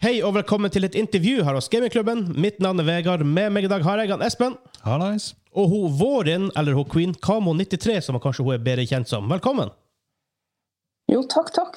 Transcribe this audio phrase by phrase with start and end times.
[0.00, 2.22] Hei og velkommen til et intervju her hos Gamingklubben.
[2.40, 3.20] Mitt navn er Vegard.
[3.20, 4.54] Med meg i dag har jeg han Espen.
[4.80, 5.34] Hallais.
[5.52, 9.26] Og hun Våren, eller hun Queen Kamo93, som kanskje hun er bedre kjent som.
[9.28, 9.68] Velkommen.
[11.12, 11.76] Jo, takk, takk.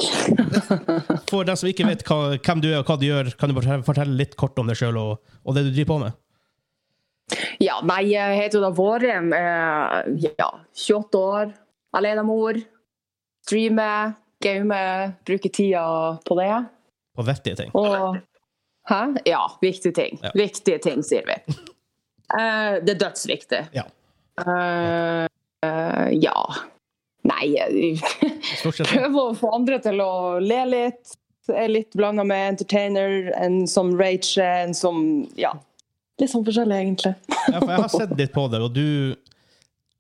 [1.34, 3.60] For den som ikke vet hva, hvem du er og hva du gjør, kan du
[3.60, 6.16] fortelle litt kort om deg sjøl og, og det du driver på med?
[7.60, 9.34] Ja, nei, jeg heter jo da Våren.
[9.36, 10.48] Eh, ja,
[10.86, 11.52] 28 år,
[12.00, 12.62] alenemor.
[13.44, 15.84] Streamer, gamer, bruker tida
[16.24, 16.54] på det.
[17.16, 17.74] På vettige ting.
[17.78, 18.18] Og
[18.90, 19.16] Hæ?
[19.26, 20.20] Ja, viktige ting.
[20.24, 20.32] Ja.
[20.36, 21.38] Viktige ting, sier vi.
[22.34, 23.62] Uh, det er dødsviktig.
[23.76, 23.86] Ja.
[24.42, 25.28] Uh,
[25.64, 26.36] uh, ja.
[27.24, 27.54] Nei
[28.84, 31.14] prøver å få andre til å le litt.
[31.52, 35.06] Er litt blanda med entertainer, en som rager, en som
[35.40, 35.54] Ja.
[36.22, 37.16] Litt sånn forskjellig, egentlig.
[37.50, 39.16] Ja, for jeg har sett litt på deg, og du,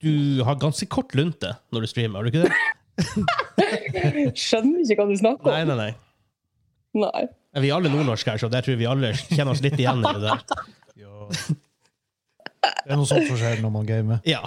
[0.04, 4.34] du har ganske kort lunte når du streamer, har du ikke det?
[4.43, 5.55] Skjønner ikke hva du snakker om.
[5.55, 5.91] Nei, nei, nei.
[6.93, 7.25] Nei.
[7.61, 10.03] Vi er alle nordnorske her, så der tror jeg vi alle kjenner oss litt igjen
[10.03, 10.43] i det der.
[11.03, 11.27] Ja.
[12.63, 14.20] Det er noe sånt som skjer når man gamer.
[14.27, 14.40] Ja.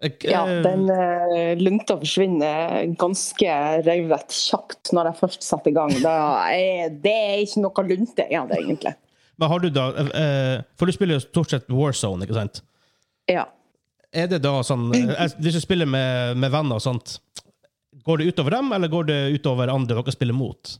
[0.00, 5.92] Eh, Ja, den uh, lunta forsvinner ganske røyvet kjapt når jeg først setter i gang.
[6.00, 6.14] Da
[6.48, 8.94] er, det er ikke noe lunte i det, egentlig.
[9.40, 12.62] Men har du da uh, For du spiller jo stort sett Warzone, ikke sant?
[13.28, 13.46] Ja.
[14.10, 17.18] Er det da sånn eh, Hvis du spiller med, med venner og sånt,
[18.04, 20.78] går det utover dem, eller går det utover andre dere spiller mot?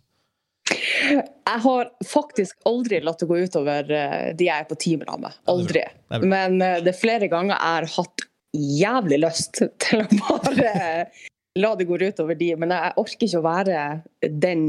[1.50, 5.34] Jeg har faktisk aldri latt det gå utover eh, de jeg er på team med.
[5.50, 5.82] Aldri.
[6.22, 10.72] Men eh, det er flere ganger jeg har hatt jævlig lyst til å bare
[11.58, 13.84] la det gå utover de, men jeg orker ikke å være
[14.22, 14.64] den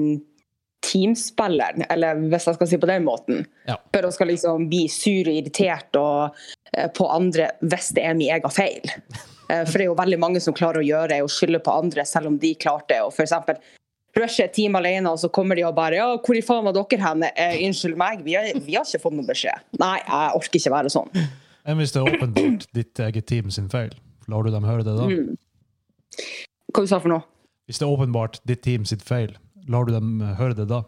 [0.81, 3.43] teamspilleren, eller hvis jeg skal si på den måten.
[3.69, 3.77] Ja.
[3.93, 6.39] For å skal liksom bli sur og irritert og,
[6.73, 8.81] eh, på andre hvis det er min egen feil.
[9.51, 12.05] For det er jo veldig mange som klarer å gjøre det og skylde på andre,
[12.07, 13.01] selv om de klarte det.
[13.03, 13.57] Og for eksempel
[14.17, 16.75] rusher et team alene, og så kommer de og bare Ja, hvor i faen var
[16.75, 17.25] dere hen?
[17.31, 19.67] Eh, unnskyld meg, vi har, vi har ikke fått noen beskjed.
[19.81, 21.11] Nei, jeg orker ikke være sånn.
[21.67, 23.93] Enn hvis det er åpenbart ditt eget team sin feil?
[24.31, 25.09] Lar du dem høre det da?
[25.09, 25.35] Mm.
[26.71, 27.25] Hva du sa for noe?
[27.69, 29.35] Hvis det er åpenbart ditt team sitt feil,
[29.69, 30.83] lar du dem eh, høre det da?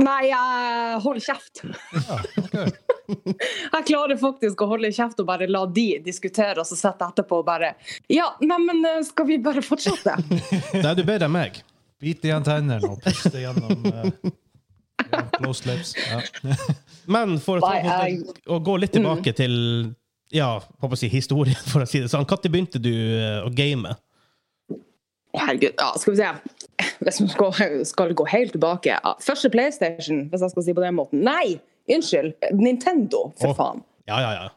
[0.00, 1.62] Nei, jeg holder kjeft.
[1.94, 2.74] Ja, okay.
[3.74, 7.12] Jeg klarer faktisk å holde kjeft og bare la de diskutere, og så sitter jeg
[7.12, 7.74] etterpå og bare
[8.08, 10.16] Ja, neimen, skal vi bare fortsette?
[10.80, 11.60] Er du bedre enn meg.
[12.04, 14.08] Bit igjen tennene og puste gjennom uh,
[15.10, 15.94] ja, lips.
[15.98, 16.20] Ja.
[17.14, 19.54] Men for å, ta, for, å gå litt tilbake til
[20.34, 22.26] ja, håper å si historien, for å si det sånn.
[22.26, 23.94] Når begynte du eh, å game?
[25.34, 26.88] Herregud, ja, skal vi se.
[27.04, 29.14] Hvis vi skal, skal gå helt tilbake ja.
[29.22, 31.24] Første PlayStation, hvis jeg skal si på den måten.
[31.26, 31.58] Nei,
[31.90, 32.34] unnskyld.
[32.58, 33.58] Nintendo, for oh.
[33.58, 33.82] faen.
[34.10, 34.50] Ja, ja, ja.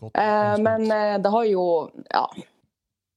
[0.00, 0.64] Godt Eh, utgangspunkt.
[0.64, 1.64] men eh, det har jo
[2.12, 2.24] ja,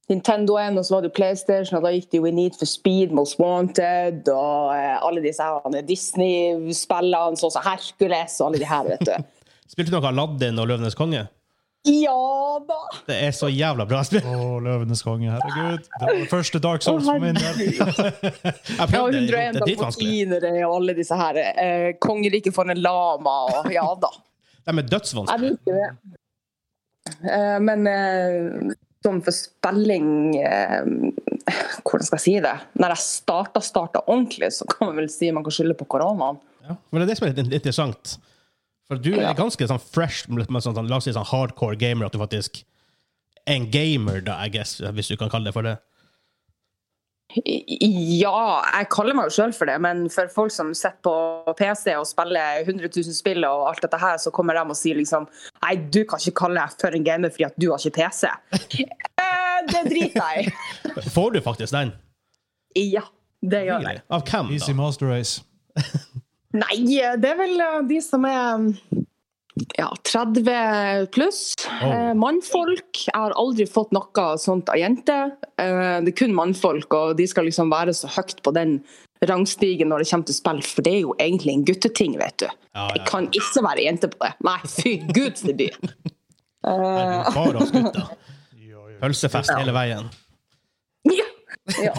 [0.10, 2.70] Nintendo 1, og så var det PlayStation, og da gikk det jo i Need for
[2.70, 8.70] Speed, Most Wanted, og eh, alle disse her Disney-spillene, sånn som Hercules og alle de
[8.70, 9.16] her, vet du.
[9.72, 11.26] Spilte du noe Aladdin og Løvenes konge?
[11.88, 12.14] Ja
[12.68, 12.78] da!
[13.08, 14.24] Det er så jævla bra spill.
[14.28, 15.86] Å, Løvenes konge, herregud.
[15.88, 17.62] Det var det første Dark Souls for min del.
[17.68, 17.84] Jeg
[18.80, 20.10] Ja, prøvde, 101 det er dritvanskelig.
[20.68, 21.40] og alle disse her.
[21.44, 24.12] Eh, Kongeriket for en lama og ja da.
[24.68, 24.84] De er
[25.32, 26.18] Jeg liker det.
[27.24, 30.08] Eh, men eh, sånn for spilling
[30.42, 30.88] eh,
[31.88, 32.54] Hvordan skal jeg si det?
[32.80, 36.42] Når jeg starta, starta ordentlig, så kan man vel si man kan skylde på koronaen.
[36.68, 36.76] Ja.
[36.92, 38.18] Men det er det som er litt interessant.
[38.88, 41.80] For du er ganske sånn fresh med med sånn, sånn, la oss si sånn hardcore
[41.80, 42.62] gamer, at du faktisk
[43.46, 45.78] er en gamer, da, I guess, hvis du kan kalle det for det.
[47.36, 51.92] Ja, jeg kaller meg jo sjøl for det, men for folk som sitter på PC
[52.00, 55.28] og spiller 100 000 spill og alt dette her, så kommer de og sier liksom
[55.66, 58.32] Nei, du kan ikke kalle deg for en gamer fordi at du har ikke PC.
[59.18, 61.06] Eh, det driter jeg i.
[61.16, 61.90] Får du faktisk den?
[62.78, 63.02] Ja,
[63.42, 64.04] det gjør jeg.
[64.14, 64.54] Av hvem, da?
[64.54, 64.76] Easy?
[64.78, 65.42] Master Race.
[66.54, 69.07] Nei, det er vel eh, de som er ja,
[70.08, 71.54] 30 pluss.
[71.82, 71.88] Oh.
[71.92, 73.04] Eh, mannfolk.
[73.08, 75.34] Jeg har aldri fått noe sånt av jenter.
[75.60, 78.80] Eh, det er kun mannfolk, og de skal liksom være så høyt på den
[79.28, 82.48] rangstigen når det kommer til spill, for det er jo egentlig en gutteting, vet du.
[82.48, 83.08] Ja, Jeg ja.
[83.10, 84.34] kan ikke være jente på det.
[84.46, 85.72] Nei, fy gud forby.
[86.68, 88.08] Eh, oss gutter.
[89.00, 90.10] Pølsefest hele veien.
[91.08, 91.28] ja.
[91.80, 91.94] ja.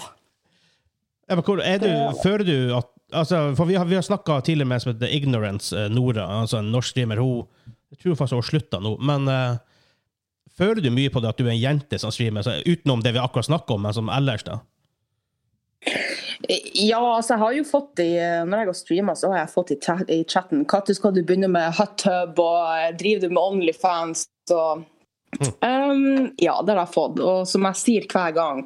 [1.28, 1.88] Ja, men hvor, er du,
[2.22, 5.76] Føler du at altså, For vi har, vi har snakka tidligere med som heter Ignorance
[5.76, 7.20] eh, Nora, altså en norsk streamer.
[7.20, 7.46] Hun
[7.92, 8.96] jeg tror faktisk hun slutta nå.
[9.00, 9.60] Men uh,
[10.58, 13.14] føler du mye på det at du er en jente som streamer, så, utenom det
[13.16, 14.60] vi akkurat snakka om, men som ellers, da?
[16.48, 19.70] Ja, altså jeg har jo fått i Når jeg har streama, så har jeg fått
[19.74, 23.42] i, chat, i chatten Når skal du begynne med hot-tub, og eh, driver du med
[23.42, 24.24] Onlyfans?
[24.54, 24.84] Og,
[25.38, 27.22] um, ja, det har jeg fått.
[27.22, 28.62] Og som jeg sier hver gang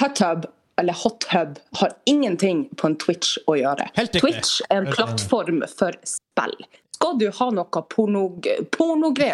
[0.00, 0.48] Hot-tub
[0.80, 3.86] eller Hothub har ingenting på en Twitch å gjøre.
[4.16, 6.56] Twitch er en plattform for spill.
[6.94, 8.24] Skal du ha noe porno,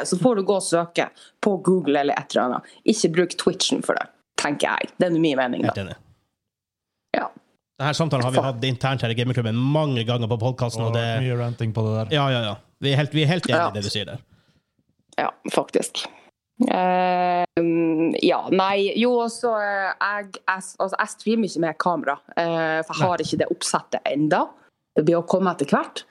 [0.08, 1.10] så får du gå og søke
[1.44, 2.70] på Google eller et eller annet.
[2.88, 4.06] Ikke bruk Twitchen for det,
[4.40, 4.94] tenker jeg.
[4.96, 5.66] Det er min mening.
[5.68, 5.84] Helt da.
[5.84, 5.98] enig.
[7.16, 7.26] Ja.
[7.80, 11.36] Denne samtalen har vi hatt internt her i gamingklubben mange ganger på podkasten, det mye
[11.40, 12.16] ranting på det der.
[12.16, 12.56] Ja, ja, ja.
[12.80, 13.68] Vi er helt, vi er helt enige Ja.
[13.68, 14.24] i det du sier der.
[15.20, 16.06] Ja, faktisk.
[16.60, 17.44] Uh,
[18.20, 22.18] ja, nei Jo, også, uh, jeg, jeg, altså, jeg streamer ikke med kamera.
[22.36, 24.42] uh, for jeg har ikke det oppsettet enda.
[24.96, 26.04] Det blir å komme etter hvert.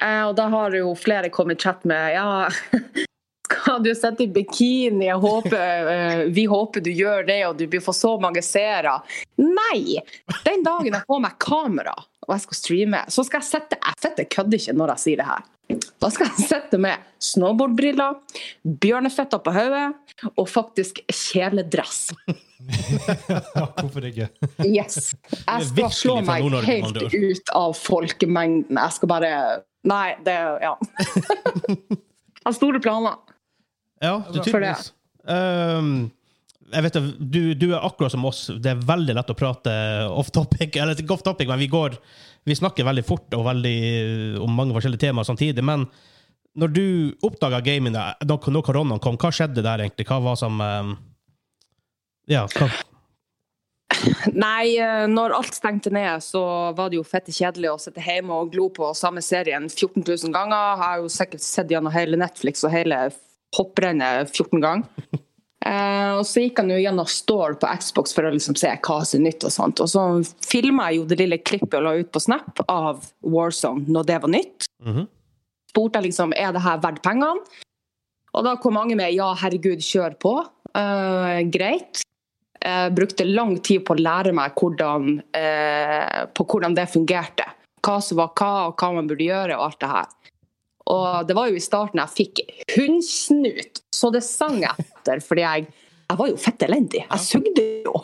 [0.00, 2.48] Eh, og da har jo flere kommet i chat med Ja,
[3.52, 5.06] skal du sitte i bikini?
[5.10, 8.98] Jeg håper, eh, vi håper du gjør det, og du blir få så mange seere.
[9.42, 10.00] Nei!
[10.46, 13.98] Den dagen jeg får meg kamera og jeg skal streame, så skal jeg sette Jeg
[14.02, 15.48] fette kødder ikke når jeg sier det her.
[16.02, 18.18] Da skal jeg sitte med snowboardbriller,
[18.82, 19.86] bjørnefetter på hodet
[20.36, 22.12] og faktisk kjeledress.
[23.80, 24.28] Hvorfor ikke?
[24.66, 25.14] Yes.
[25.32, 28.78] Jeg skal slå meg helt ut av folkemengden.
[28.78, 29.32] Jeg skal bare
[29.88, 30.78] Nei, det Ja.
[32.44, 33.20] Har store planer.
[34.02, 34.90] Ja, du tydeligvis.
[35.22, 36.10] Um,
[36.72, 38.48] jeg vet, du, du er akkurat som oss.
[38.58, 39.74] Det er veldig lett å prate
[40.10, 41.98] off topic, eller ikke off topic, men vi går
[42.42, 43.76] Vi snakker veldig fort og veldig
[44.42, 45.62] om mange forskjellige temaer samtidig.
[45.62, 45.86] Men
[46.58, 46.86] når du
[47.22, 50.08] oppdaga gaming da når koronaen kom, hva skjedde der egentlig?
[50.08, 50.96] Hva var som um,
[52.26, 52.66] Ja, hva
[54.44, 56.42] Nei, eh, når alt stengte ned, så
[56.76, 60.34] var det jo fette kjedelig å sitte hjemme og glo på samme serien 14 000
[60.34, 60.56] ganger.
[60.56, 63.04] Jeg har jo sikkert sett gjennom hele Netflix og hele
[63.56, 64.88] hopprennet 14 ganger.
[65.62, 68.96] Eh, og så gikk han jo gjennom Store på Xbox for å liksom se hva
[69.06, 69.44] som er nytt.
[69.46, 69.82] Og sånt.
[69.84, 70.02] Og så
[70.42, 74.16] filma jeg jo det lille klippet og la ut på Snap av Warzone når det
[74.24, 74.66] var nytt.
[74.82, 75.06] Mhm.
[75.70, 77.62] Spurte jeg liksom er det her verdt pengene.
[78.34, 80.34] Og da kom mange med ja, herregud, kjør på.
[80.74, 82.02] Eh, greit.
[82.62, 87.46] Jeg brukte lang tid på å lære meg hvordan, eh, på hvordan det fungerte.
[87.82, 90.10] Hva som var hva, og hva man burde gjøre, og alt det her.
[90.92, 92.42] Og det var jo i starten jeg fikk
[92.76, 95.68] hundsnut, så det sang etter, fordi jeg,
[96.10, 97.04] jeg var jo fett elendig.
[97.04, 98.00] Jeg sugde jo.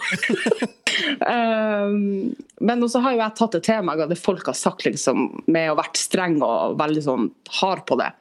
[1.26, 2.30] um,
[2.70, 5.28] men så har jo jeg tatt det til meg, og det folk har sagt liksom,
[5.50, 7.28] med å vært streng og veldig sånn
[7.60, 8.12] hard på det.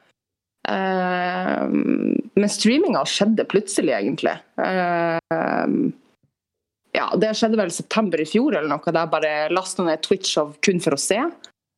[0.68, 4.36] Um, men streaminga skjedde plutselig, egentlig.
[4.58, 5.94] Um,
[6.96, 10.38] ja, det skjedde vel september i fjor, eller noe, da jeg bare lasta ned Twitch
[10.40, 11.18] av kun for å se.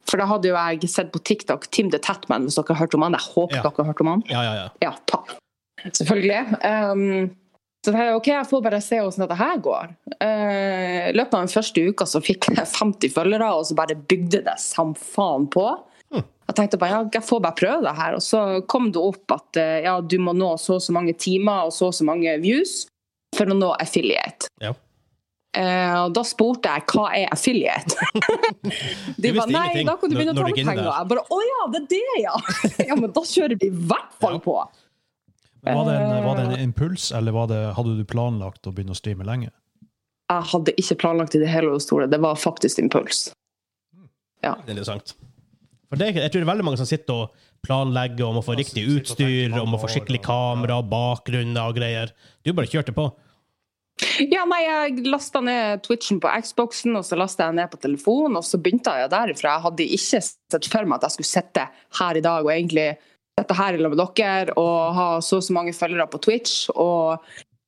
[0.08, 2.94] For da hadde jo jeg sett på TikTok Tim the Tatman, hvis dere har hørt
[2.96, 3.16] om han.
[3.18, 3.62] Jeg håper Ja.
[3.66, 4.22] dere har hørt om han.
[4.30, 4.68] Ja, ja, ja.
[4.82, 5.36] Ja, takk.
[5.84, 6.40] Selvfølgelig.
[6.64, 7.30] Um,
[7.86, 9.92] så jeg, ok, jeg får bare se hvordan dette her går.
[10.20, 14.42] Uh, løpet av den første uka så fikk jeg 50 følgere, og så bare bygde
[14.48, 15.66] det som faen på.
[16.12, 16.24] Mm.
[16.50, 18.18] Jeg tenkte bare, ja, jeg får bare prøve det her.
[18.18, 21.14] Og så kom det opp at uh, ja, du må nå så og så mange
[21.16, 22.82] timer og så og så mange views
[23.36, 24.50] for å nå affiliate.
[24.60, 24.74] Ja.
[25.50, 27.96] Eh, og da spurte jeg hva er affiliate?
[29.22, 30.90] De ba, nei, ingenting da kan du begynne å når- ta med penger.
[30.92, 32.36] Jeg bare å ja, det er det, ja!
[32.92, 34.44] ja men da kjører de i hvert fall Ja.
[34.46, 34.56] på.
[35.60, 38.94] Var det, en, var det en impuls, eller var det, hadde du planlagt å begynne
[38.94, 39.50] å streame lenge?
[40.30, 42.06] Jeg hadde ikke planlagt i det hele og det store.
[42.08, 43.26] Det var faktisk impuls.
[44.40, 45.12] Det er interessant.
[45.90, 48.54] For det, jeg tror det er veldig mange som sitter og planlegger om å få
[48.56, 52.14] riktig utstyr, om å få skikkelig kamera, bakgrunner og greier.
[52.46, 53.10] Du bare kjørte på.
[54.32, 58.38] Ja, nei, Jeg lasta ned Twitchen på Xboxen, og så lasta jeg ned på telefonen,
[58.40, 59.56] og så begynte jeg derifra.
[59.56, 61.66] Jeg hadde ikke sett for meg at jeg skulle sitte
[62.00, 62.88] her i dag og egentlig
[63.38, 66.68] sitte her sammen med dere og ha så og så mange følgere på Twitch.
[66.74, 67.20] og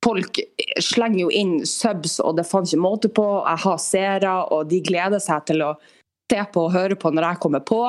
[0.02, 0.40] Folk
[0.82, 3.26] slenger jo inn subs, og det fant ikke måte på.
[3.46, 5.76] Jeg har seere, og de gleder seg til å
[6.32, 7.82] se på og høre på når jeg kommer på.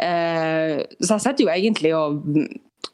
[0.00, 2.24] Eh, så jeg sitter jo egentlig og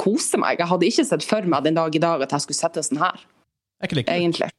[0.01, 0.61] koser meg.
[0.61, 3.01] Jeg hadde ikke sett for meg den dag i dag at jeg skulle sitte sånn
[3.01, 3.25] her,
[4.13, 4.51] Er egentlig.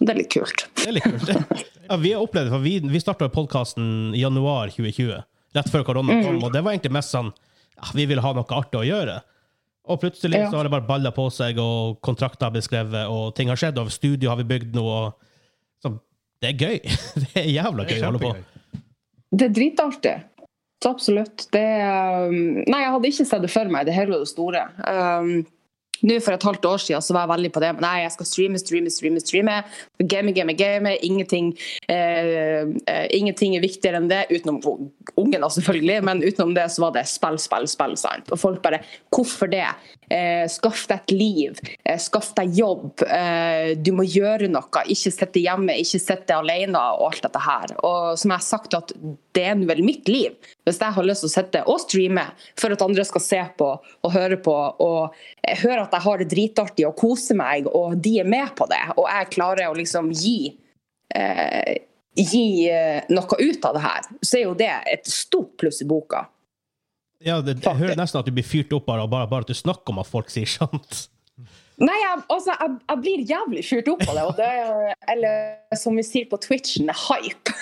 [0.00, 0.64] Det er litt kult.
[0.80, 1.64] Det er litt kult.
[1.84, 5.18] Ja, vi har opplevd det, for vi, vi starta podkasten i januar 2020,
[5.54, 6.44] rett før korona kom, Mm.
[6.46, 7.28] og det var egentlig mest sånn
[7.76, 9.18] ja, Vi ville ha noe artig å gjøre.
[9.92, 10.46] Og plutselig Ja.
[10.48, 13.60] så har det bare balla på seg, og kontrakter har blitt skrevet, og ting har
[13.60, 15.12] skjedd, og studio har vi bygd nå, og
[15.84, 15.92] så
[16.40, 16.80] Det er gøy.
[17.20, 18.32] Det er jævla gøy å holde på.
[19.34, 20.14] Det er dritartig.
[20.82, 21.46] Så absolutt.
[21.52, 24.30] Det um, Nei, jeg hadde ikke sett det for meg i det hele og det
[24.32, 24.64] store.
[24.88, 25.44] Um,
[26.04, 27.72] nå For et halvt år siden så var jeg veldig på det.
[27.76, 29.22] Men nei, jeg skal streame, streame, streame.
[29.22, 29.56] streame.
[29.98, 30.94] Game, game, game.
[31.06, 31.52] Ingenting,
[31.88, 34.60] eh, eh, ingenting er viktigere enn det, utenom
[35.20, 35.98] ungen, selvfølgelig.
[36.04, 37.96] Men utenom det så var det spill, spill, spill.
[38.00, 38.32] Sant?
[38.32, 38.82] Og folk bare
[39.14, 39.66] Hvorfor det?
[40.10, 41.60] Eh, skaff deg et liv.
[41.84, 43.04] Eh, skaff deg jobb.
[43.06, 44.84] Eh, du må gjøre noe.
[44.90, 47.76] Ikke sitte hjemme, ikke sitte alene og alt dette her.
[47.86, 48.92] Og som jeg har sagt, at
[49.34, 50.34] det er vel mitt liv.
[50.66, 52.26] Hvis jeg har lyst til å sitte og streame
[52.60, 55.16] for at andre skal se på og høre på, og
[55.62, 58.66] høre hører at jeg har det dritartig og koser meg, og de er med på
[58.70, 60.38] det, og jeg klarer å liksom gi
[61.14, 61.74] eh,
[62.14, 65.88] gi eh, noe ut av det her, så er jo det et stort pluss i
[65.88, 66.26] boka.
[67.24, 69.56] Ja, det, jeg hører nesten at du blir fyrt opp bare, bare, bare at du
[69.56, 71.06] snakker om at folk sier sant.
[71.82, 74.24] Nei, jeg, altså, jeg, jeg blir jævlig fyrt opp av det.
[74.28, 77.54] Og det er, eller som vi sier på Twitchen, hype.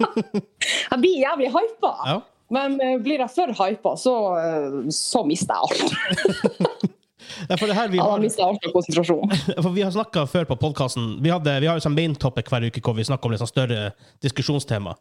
[0.90, 1.92] jeg blir jævlig hypa.
[2.08, 2.16] Ja.
[2.54, 6.72] Men eh, blir jeg for hypa, så, eh, så mister jeg alt.
[7.48, 8.20] Ja, for det her vi har,
[9.64, 12.48] for vi har snakka før på podkasten Vi, hadde- vi har jo sånn main topic
[12.52, 13.90] hver uke hvor vi snakker om litt sånn større
[14.24, 14.94] diskusjonstema.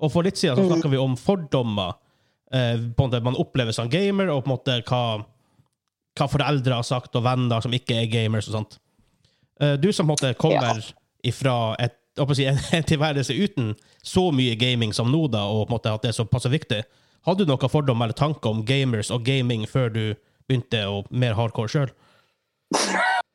[0.00, 1.94] Og for litt siden så snakka vi om fordommer
[2.52, 5.02] eh, på en måte man opplever som gamer, og på en måte hva,
[6.18, 8.78] hva foreldre har sagt, og venner som ikke er gamers og sånt.
[9.60, 10.80] Eh, du som på en måte kommer
[11.26, 11.96] ifra et,
[12.32, 15.92] si, en, en tilværelse uten så mye gaming som nå, da, og på en måte
[15.92, 16.80] at det er såpass viktig,
[17.28, 20.04] hadde du noen fordommer eller tanker om gamers og gaming før du
[20.50, 21.90] begynte å mer hardcore sjøl?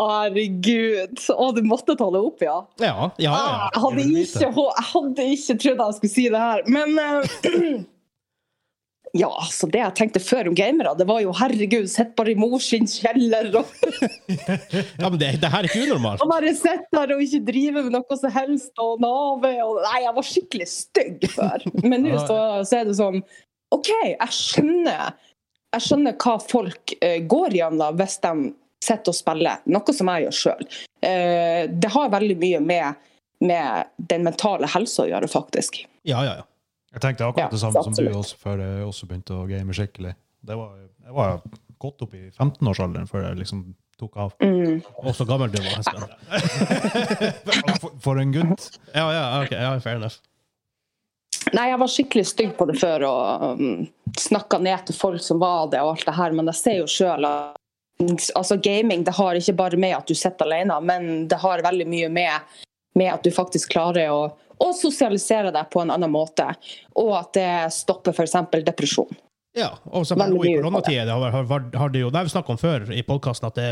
[0.00, 1.20] Herregud.
[1.34, 2.58] Å, du måtte ta det opp, ja.
[2.82, 3.32] Ja, ja, ja.
[3.36, 7.80] Ah, Jeg hadde ikke, jeg hadde ikke trodd jeg skulle si det her, men uh,
[9.16, 12.38] Ja, altså det jeg tenkte før om gamere, det var jo herregud, sitt bare i
[12.38, 13.72] mors sin kjeller og,
[15.02, 16.20] ja men det, det her er ikke unormalt.
[16.22, 19.96] og bare sitte der og ikke drive med noe som helst og nave og Nei,
[20.04, 21.66] jeg var skikkelig stygg før.
[21.82, 23.18] Men nå så, så er det sånn
[23.74, 25.10] OK, jeg skjønner,
[25.76, 28.34] jeg skjønner hva folk eh, går gjennom hvis de
[28.80, 30.62] sitter og spiller, noe som jeg gjør sjøl.
[31.82, 33.10] det har veldig mye med,
[33.44, 35.82] med den mentale helsa å gjøre, faktisk.
[36.08, 36.46] Ja, ja, ja.
[36.94, 39.76] Jeg tenkte akkurat Ja, det samme som du også, før jeg også begynte å game
[39.76, 40.14] skikkelig.
[40.48, 40.72] Det var,
[41.04, 41.42] jeg var
[41.80, 43.62] godt opp i 15-årsalderen før jeg liksom
[44.00, 44.34] tok av.
[44.40, 44.80] Mm.
[45.04, 46.08] Og så gammel du var, Espen.
[47.80, 48.66] For, for en gutt!
[48.94, 50.18] Ja, ja, ok, ja, fair enough.
[51.56, 53.86] Nei, jeg var skikkelig stygg på det før og um,
[54.18, 56.90] snakka ned til folk som var det og alt det her, men jeg ser jo
[56.90, 57.56] sjøl at
[58.34, 61.88] altså, gaming det har ikke bare med at du sitter alene, men det har veldig
[61.88, 62.60] mye med,
[62.98, 64.20] med at du faktisk klarer å,
[64.60, 66.46] å sosialisere deg på en annen måte,
[67.00, 68.36] og at det stopper f.eks.
[68.68, 69.10] depresjon.
[69.56, 72.36] Ja, og så nå i koronatida det har, har, har det jo, det har vi
[72.36, 73.70] snakket om før i podkasten, at det,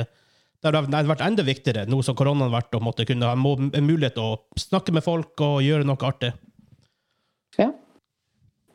[0.59, 4.25] det har vært enda viktigere nå som koronaen har vært, å kunne ha mulighet til
[4.25, 6.33] å snakke med folk og gjøre noe artig.
[7.59, 7.71] Ja,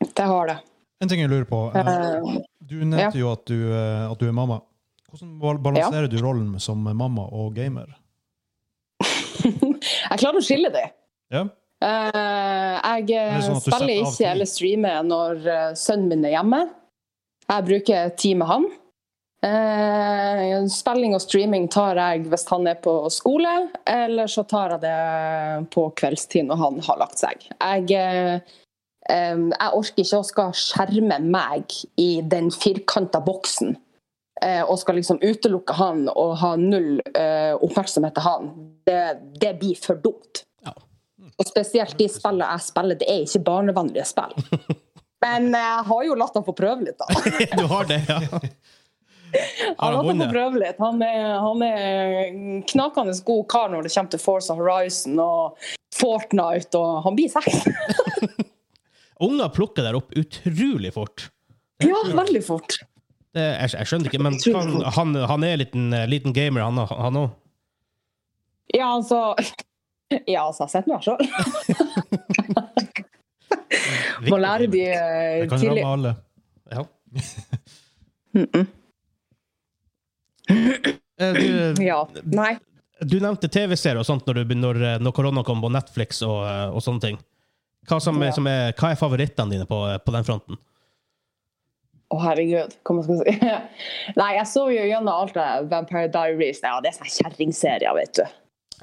[0.03, 0.57] det har det.
[1.03, 1.59] En ting jeg lurer på.
[1.75, 4.61] eh, Eh, Du nevnte jo at du, eh, at du er mamma.
[5.11, 7.89] Hvordan balanserer balanserer du rollen som mamma og gamer?
[9.03, 10.89] jeg klarer å skille dem.
[11.33, 11.43] Ja?
[11.83, 15.41] Jeg sånn spiller ikke eller streamer når
[15.75, 16.61] sønnen min er hjemme.
[17.51, 18.69] Jeg bruker tid med han.
[20.71, 23.51] Spilling og streaming tar jeg hvis han er på skole,
[23.85, 27.43] eller så tar jeg det på kveldstid når han har lagt seg.
[27.59, 28.39] Jeg,
[29.13, 33.75] jeg orker ikke å skal skjerme meg i den firkanta boksen.
[34.41, 38.49] eh, Og skal liksom utelukke han og ha null eh, oppmerksomhet til han.
[38.85, 39.01] Det,
[39.39, 40.43] det blir for dumt.
[40.65, 40.73] Ja.
[41.37, 44.33] Og spesielt de spillene jeg spiller, det er ikke barnevennlige spill.
[45.23, 47.07] Men jeg har jo latt han få prøve litt, da.
[47.59, 48.19] Du har det, ja.
[49.79, 50.77] Han Har fått prøve litt.
[50.77, 52.27] Han er, han er
[52.69, 55.63] knakende god kar når det kommer til Forza Horizon og
[55.97, 57.63] Fortnite, og han blir sex.
[59.19, 61.29] Unger plukker der opp utrolig fort.
[61.83, 62.79] Ja, veldig fort.
[63.33, 66.77] Det, jeg, jeg skjønner ikke, men han, han, han er en liten, liten gamer, han
[66.85, 67.31] han òg.
[68.73, 69.35] Ja, altså
[70.29, 71.17] Ja, altså, sett meg sjøl.
[74.29, 75.41] Må lære de tidlig.
[75.41, 76.11] Det kan ramme alle.
[76.71, 76.85] Ja.
[78.33, 78.65] Mm -mm.
[81.19, 82.07] Eh, Du, Ja.
[82.23, 82.57] Nei.
[82.99, 86.81] du nevnte TV-serier og sånt når, du, når, når korona kom på Netflix og, og
[86.83, 87.17] sånne ting.
[87.89, 88.31] Hva, som, Ja.
[88.35, 90.59] som er, hva er favorittene dine på, på den fronten?
[92.13, 92.75] Å, herregud.
[92.85, 93.33] Hva man skal si.
[94.21, 96.61] Nei, jeg så jo gjennom alt det Vampire Diaries.
[96.63, 98.25] Ja, det er sånne kjerringserier, vet du.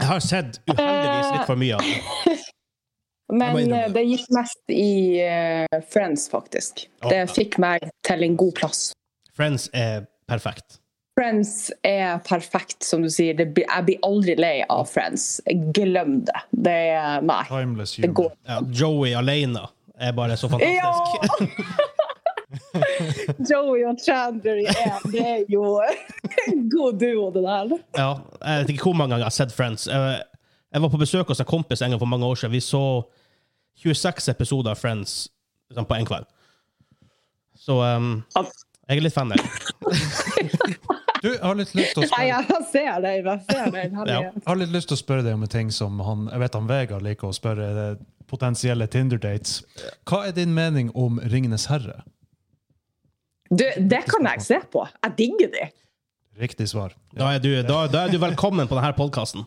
[0.00, 2.38] Jeg har sett uheldigvis litt for mye av det.
[3.40, 4.02] Men eh, det.
[4.10, 6.88] gikk mest i uh, Friends, faktisk.
[7.06, 8.88] Det fikk meg til en god plass.
[9.38, 10.79] Friends er perfekt.
[11.20, 13.34] Friends er perfekt, som du sier.
[13.36, 15.26] Det blir, jeg blir aldri lei av Friends.
[15.76, 16.40] Glem det.
[16.64, 17.42] Det er Nei.
[17.50, 18.30] Timeless humor.
[18.48, 19.66] Ja, Joey alene
[20.00, 20.88] er bare så Ja!
[20.88, 21.60] fantastisk.
[23.50, 25.76] Joey og Chandler er, det er jo
[26.48, 27.76] en god duo, det der.
[27.98, 28.08] Ja,
[28.40, 29.86] jeg vet ikke hvor mange ganger jeg har sett Friends.
[29.86, 30.22] Jeg,
[30.72, 32.56] jeg var på besøk hos en kompis en gang for mange år siden.
[32.56, 32.82] Vi så
[33.84, 35.28] 26 episoder av Friends
[35.68, 36.26] liksom, på én kveld.
[37.60, 38.12] Så um,
[38.88, 39.44] jeg er litt fan der.
[41.20, 43.74] Du, jeg har litt lyst til å Nei, spørre, jeg ser den, Jeg ser.
[44.08, 44.20] Ja.
[44.32, 46.56] jeg har litt lyst til å spørre deg om en ting som han, jeg vet
[46.56, 47.66] han Vegard liker å spørre
[48.30, 49.58] potensielle Tinder-dates.
[50.08, 51.98] Hva er din mening om Ringenes herre?
[53.50, 54.86] Du, det kan jeg se på.
[55.04, 55.68] Jeg digger de.
[56.40, 56.94] Riktig svar.
[57.12, 59.44] Da er du, da, da er du velkommen på denne podkasten.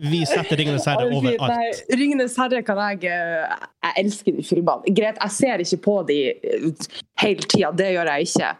[0.00, 1.84] vi setter Ringenes herre over overalt.
[1.92, 3.54] Ringenes herre kan jeg eh,
[3.84, 4.96] Jeg elsker de filmene.
[4.96, 6.68] Greit, jeg ser ikke på de eh,
[7.22, 8.50] hele tida, det gjør jeg ikke.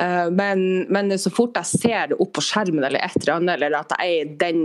[0.00, 3.56] Eh, Men, men så fort jeg ser det opp på skjermen eller et eller annet,
[3.58, 4.62] eller at jeg er den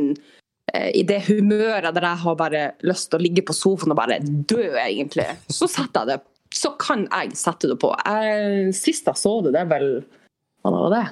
[0.73, 3.99] eh, i det humøret der jeg har bare lyst til å ligge på sofaen og
[3.99, 6.21] bare dø, egentlig, så setter jeg det
[6.55, 7.89] Så kan jeg sette det på.
[8.05, 9.89] Jeg, sist jeg så det, det er vel
[10.63, 11.05] Hva var det?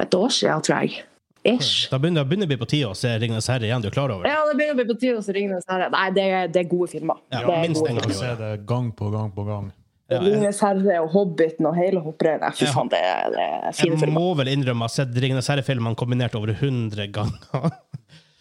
[0.00, 1.04] Et år siden, tror jeg.
[1.44, 1.88] Ish.
[1.92, 4.26] Da begynner, begynner bli på tide å se Ringenes herre igjen, du er klar over
[4.26, 4.32] det?
[4.32, 5.86] Ja, det begynner å bli på tide å ringe herre.
[5.94, 7.20] Nei, det er, det er gode filmer.
[7.32, 8.16] Ja, det er minst gode en gang.
[8.18, 9.70] Ser det gang på gang på gang.
[10.10, 12.56] Ja, jeg, Ringenes herre og Hobbiten og hele hopprennet.
[12.58, 15.22] Fy faen, det, er- det er fine jeg må vel innrømme at jeg har sett
[15.22, 17.70] Ringenes herre-filmene kombinert over 100 ganger.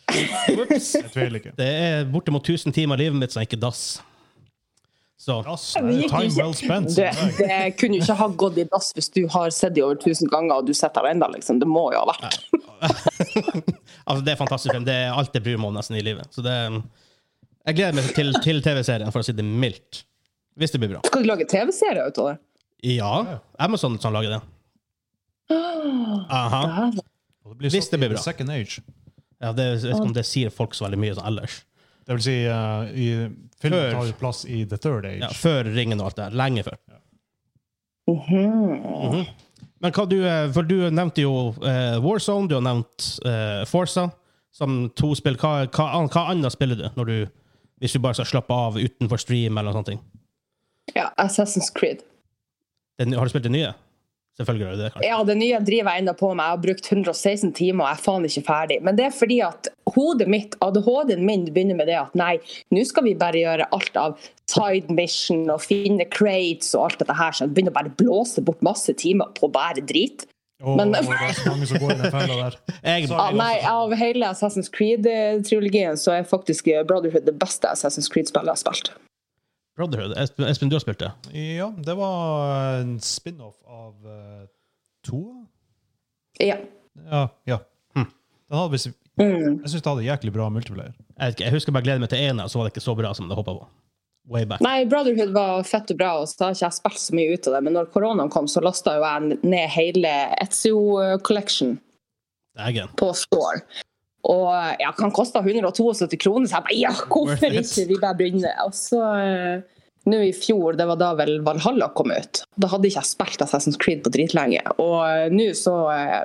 [0.09, 0.93] Ups.
[1.59, 3.99] Det er bortimot 1000 timer av livet mitt som ikke dass.
[5.19, 6.93] Så Dass, Det er time well spent.
[6.95, 9.99] Det, det kunne jo ikke ha gått i dass hvis du har sett de over
[9.99, 11.59] 1000 ganger og du sitter der ennå, liksom.
[11.61, 12.39] Det må jo ha vært.
[14.07, 14.85] altså, det er fantastisk film.
[14.87, 16.31] Det er alt jeg bryr meg om nesten i livet.
[16.33, 16.55] Så det
[17.67, 20.05] Jeg gleder meg til, til TV-serien, for å si det mildt.
[20.59, 21.01] Hvis det blir bra.
[21.07, 22.37] Skal du lage TV-serie ut av det?
[22.95, 23.39] Ja.
[23.59, 24.41] Amazon som lager det.
[26.29, 26.91] Aha.
[27.45, 28.21] Og det blir Hvis det blir bra.
[28.21, 28.83] Second age.
[29.39, 31.61] Ja, det, jeg vet ikke om det sier folk så veldig mye sånn ellers.
[32.03, 33.07] Det vil si, uh, i,
[33.61, 33.91] filmen Før.
[33.95, 35.21] tar jo plass i the third age.
[35.21, 36.39] Ja, før Ringen og alt det der.
[36.43, 36.79] Lenge før.
[38.09, 39.27] Mhm.
[39.79, 43.05] Men hva du, eh, for du nevnte jo eh, Warzone, du har nevnt
[43.69, 44.09] Forza
[44.51, 45.37] som to spill.
[45.39, 47.15] Hva, hva, hva annet spiller du når du
[47.79, 50.01] hvis du bare skal slappe av utenfor stream eller noe sånt?
[50.95, 52.01] Ja, Assassin's Creed.
[52.99, 53.73] Den, har du spilt det nye?
[54.39, 54.89] Selvfølgelig har du det.
[54.93, 55.07] kanskje.
[55.09, 56.45] Ja, det nye driver jeg ennå på med.
[56.45, 58.77] Jeg har brukt 116 timer og jeg er faen ikke ferdig.
[58.87, 62.37] Men det er fordi at hodet mitt, ADHD-en min, begynner med det at nei,
[62.71, 64.15] nå skal vi bare gjøre alt av
[64.49, 68.43] side mission og finne crates og alt dette her, så jeg begynner bare å blåse
[68.47, 70.23] bort masse timer på bare drit.
[70.63, 72.55] Oh, Men- det er så mange som går i den fella der.
[72.83, 78.51] Jeg, Ah, nei, av hele Assassin's Creed-trilogien så er faktisk Brotherhood det beste Assassin's Creed-spillet
[78.51, 78.91] jeg har spilt.
[79.79, 80.15] Brotherhood.
[80.19, 81.11] Espen, du har spilt det?
[81.39, 84.43] Ja, det var en spin-off av uh,
[85.07, 85.23] to?
[86.39, 86.57] Ja.
[87.07, 87.27] Ja.
[87.47, 87.61] ja.
[87.95, 88.09] Hm.
[88.49, 88.81] Den hadde
[89.19, 89.57] Mm.
[89.65, 90.93] Jeg syns det hadde jæklig bra multiplayer.
[90.95, 92.93] Jeg, vet ikke, jeg husker bare glede meg til ena, så var det ikke så
[92.95, 93.65] bra som det håpa på.
[94.29, 94.61] Way back.
[94.63, 97.49] Nei, Brotherhood var fett og bra, og så har ikke jeg spilt så mye ut
[97.49, 97.61] av det.
[97.65, 100.79] Men når koronaen kom, så lasta jo jeg ned hele Etzio
[101.25, 101.75] Collection
[102.99, 103.63] på Store.
[104.27, 104.47] Og
[104.81, 107.85] ja, kan koste 172 kroner, så jeg bare ja, hvorfor ikke?
[107.87, 108.57] Vi bare begynner.
[108.65, 109.61] Og så eh,
[110.11, 113.45] nå i fjor, det var da vel Valhalla kom ut, da hadde ikke jeg spilt
[113.45, 114.65] Assassin's Creed på dritlenge.
[114.81, 116.19] Og eh, nå så eh,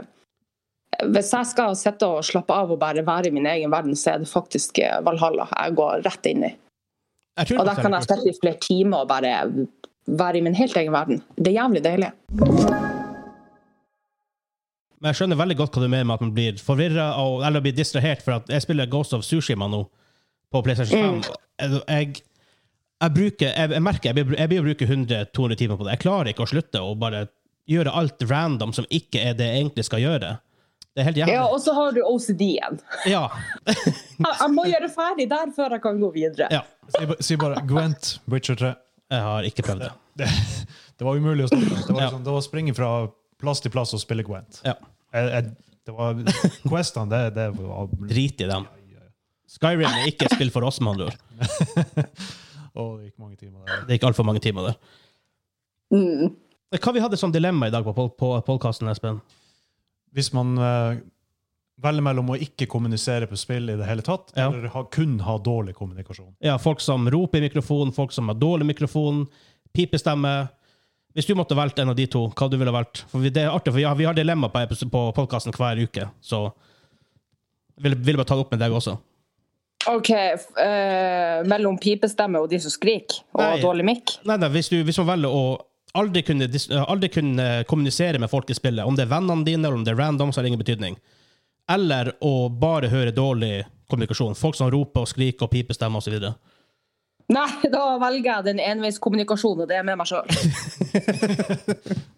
[1.10, 4.14] Hvis jeg skal sitte og slappe av og bare være i min egen verden, så
[4.14, 6.52] er det faktisk Valhalla jeg går rett inn i.
[7.34, 9.40] Og da kan jeg sitte i flere timer og bare
[10.06, 11.24] være i min helt egen verden.
[11.34, 12.12] Det er jævlig deilig.
[15.00, 17.08] Men jeg skjønner veldig godt hva du mener med at man blir forvirra
[17.48, 19.82] eller blir distrahert, for at jeg spiller Ghost of Sushima nå
[20.54, 21.34] på PlayStation 5.
[21.60, 22.22] Jeg, jeg,
[23.02, 25.96] jeg, bruker, jeg, jeg merker jeg blir, jeg blir å bruke 100-200 timer på det.
[25.96, 27.26] Jeg klarer ikke å slutte å bare
[27.70, 30.34] gjøre alt random som ikke er det jeg egentlig skal gjøre.
[30.94, 31.34] Det er helt jævlig.
[31.34, 32.76] Ja, og så har du OCD-en.
[33.10, 33.24] Ja.
[33.74, 36.46] Jeg må gjøre ferdig der før jeg kan gå videre.
[36.54, 36.60] ja.
[37.18, 38.70] Si, bare Gwent, Witcher 3.
[39.10, 39.88] Jeg har ikke prøvd det.
[40.20, 40.28] Det,
[41.00, 41.66] det var umulig å stoppe.
[41.80, 42.06] Det var, Ja.
[42.06, 42.90] liksom, det var å springe fra
[43.44, 44.62] plass til plass og spille Gwent.
[44.66, 44.74] Ja.
[45.14, 46.18] Jeg, jeg, det var,
[46.70, 48.66] Questene, det, det var Drit i dem.
[49.54, 51.18] Skyrim er ikke et spill for oss, med andre ord.
[52.80, 53.84] oh, det gikk mange timer der.
[53.86, 54.78] Det gikk altfor mange timer der.
[55.94, 56.32] Mm.
[56.74, 59.20] Hva vi hadde som dilemma i dag på, på podkasten, Espen?
[60.14, 60.96] Hvis man uh,
[61.84, 64.48] velger mellom å ikke kommunisere på spill i det hele tatt, Ja.
[64.48, 66.34] eller ha, kun ha dårlig kommunikasjon.
[66.42, 69.24] Ja, folk som roper i mikrofonen, folk som har dårlig mikrofon,
[69.74, 70.34] pipestemme.
[71.14, 73.04] Hvis du måtte valgt en av de to, hva du ville valgt?
[73.10, 76.48] For det er artig, for vi har, dilemma på, på podkasten hver uke, så
[77.82, 78.96] vil, vil bare ta det opp med deg også.
[79.90, 80.10] OK.
[80.10, 83.60] eh, mellom pipestemme og de som skriker, og Nei.
[83.62, 84.16] dårlig mikk?
[84.26, 85.44] Nei, nei, hvis du, hvis man velger å
[85.94, 86.48] aldri kunne,
[86.82, 89.94] aldri kunne kommunisere med folk i spillet, om det er vennene dine eller om det
[89.94, 90.98] er random, så har det ingen betydning.
[91.70, 94.34] Eller å bare høre dårlig kommunikasjon.
[94.36, 96.18] Folk som roper og skriker og pipestemmer osv.
[97.32, 100.28] Nei, da velger jeg den enveiskommunikasjonen, det er med meg sjøl.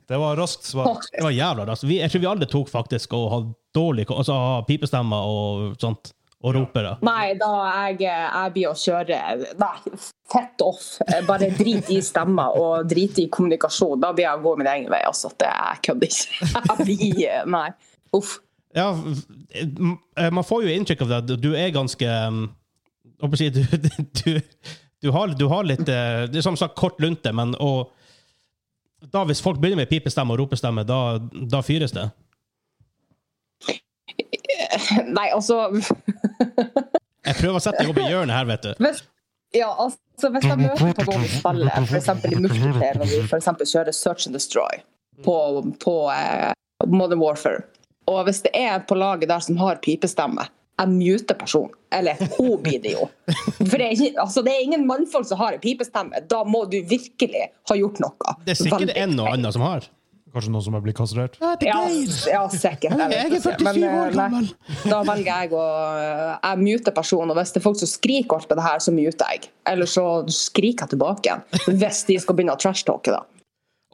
[0.06, 1.00] Det var raskt svar.
[1.10, 1.82] Det var jævla raskt.
[1.88, 3.40] Vi, jeg tror vi alle tok faktisk å ha
[3.74, 6.12] dårlig altså ha pipestemmer og sånt.
[6.46, 6.92] Og ropere.
[7.02, 7.48] Nei, da
[7.88, 9.16] jeg, jeg blir å kjøre
[9.58, 9.92] Nei,
[10.30, 10.84] fett off.
[11.26, 13.98] Bare drit i stemmer og drit i kommunikasjon.
[14.04, 15.00] Da blir jeg å gå min egen vei.
[15.08, 16.50] Altså, det jeg kødder ikke.
[16.68, 17.66] Jeg blir Nei.
[18.14, 18.36] Uff.
[18.76, 18.92] Ja,
[19.56, 21.40] eh, man får jo inntrykk av det.
[21.42, 22.44] Du er ganske um,
[23.16, 23.90] hva skal jeg si, du,
[24.20, 27.92] du, du, har, du har litt eh, Det er som sagt kort lunte, men og,
[29.12, 32.08] da hvis folk begynner med pipestemme og ropestemme, da, da fyres det.
[35.06, 35.66] Nei, altså
[37.26, 38.72] Jeg prøver å sette deg opp i hjørnet her, vet du.
[38.86, 39.00] Hvis,
[39.56, 42.10] ja, altså, hvis jeg møter på noen i spillet, f.eks.
[42.28, 44.82] i multiplayer, når vi for eksempel kjører Search and Destroy
[45.26, 45.34] på,
[45.82, 46.52] på eh,
[46.86, 47.64] Modern Warfare,
[48.06, 50.46] og hvis det er en på laget der som har pipestemme,
[50.76, 51.72] jeg muter personen.
[51.94, 53.06] Eller hun blir det jo.
[53.62, 56.24] For det er, ikke, altså, det er ingen mannfolk som har en pipestemme.
[56.28, 58.34] Da må du virkelig ha gjort noe.
[58.44, 59.86] Det er sikkert Veldig en og annen som har.
[60.36, 61.38] Kanskje noen som har blitt kastrert?
[61.40, 61.54] Ja,
[62.28, 62.92] ja, sikkert.
[62.92, 63.54] Jeg, Jeg er ikke.
[63.56, 64.50] 47 Men, år eh, gammel.
[64.84, 65.62] Da velger jeg å
[66.34, 68.92] Jeg muter personen, og hvis det er folk som skriker alt på det her, så
[68.92, 69.48] muter jeg.
[69.72, 71.46] Eller så skriker jeg tilbake igjen.
[71.80, 73.22] Hvis de skal begynne å trashtalke, da.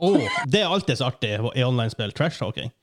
[0.02, 0.18] Åh,
[0.50, 2.10] det er alltid så artig i online-spill.
[2.18, 2.74] Trash-talking.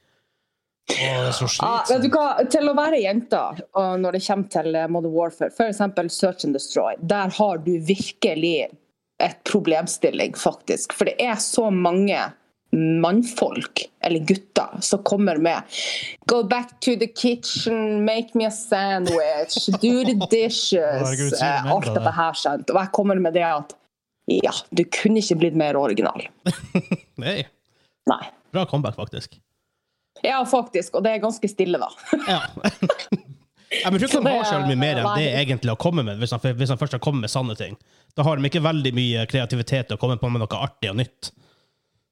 [1.62, 3.39] Ah, vet du hva, Til å være jente,
[3.75, 5.82] når det kommer til eh, Modern Warfare, f.eks.
[6.15, 8.69] Search and Destroy, der har du virkelig
[9.19, 10.95] et problemstilling, faktisk.
[10.95, 12.17] For det er så mange
[12.71, 15.62] mannfolk, eller gutter, som kommer med
[16.30, 22.13] Go back to the kitchen, make me a sandwich, do the dishes eh, Alt dette
[22.13, 22.69] her, skjønt.
[22.69, 23.75] Og jeg kommer med det at
[24.30, 26.28] ja, du kunne ikke blitt mer original.
[27.23, 27.41] Nei.
[28.10, 28.23] Nei.
[28.54, 29.39] Bra comeback, faktisk.
[30.25, 30.95] Ja, faktisk.
[30.99, 31.89] Og det er ganske stille, da.
[32.27, 32.41] Ja.
[33.69, 36.17] Jeg tror ikke de har det så mye mer enn det egentlig å komme med,
[36.17, 37.75] hvis han, hvis han først har kommet med sanne ting.
[38.17, 40.97] Da har de ikke veldig mye kreativitet til å komme på med noe artig og
[40.97, 41.29] nytt.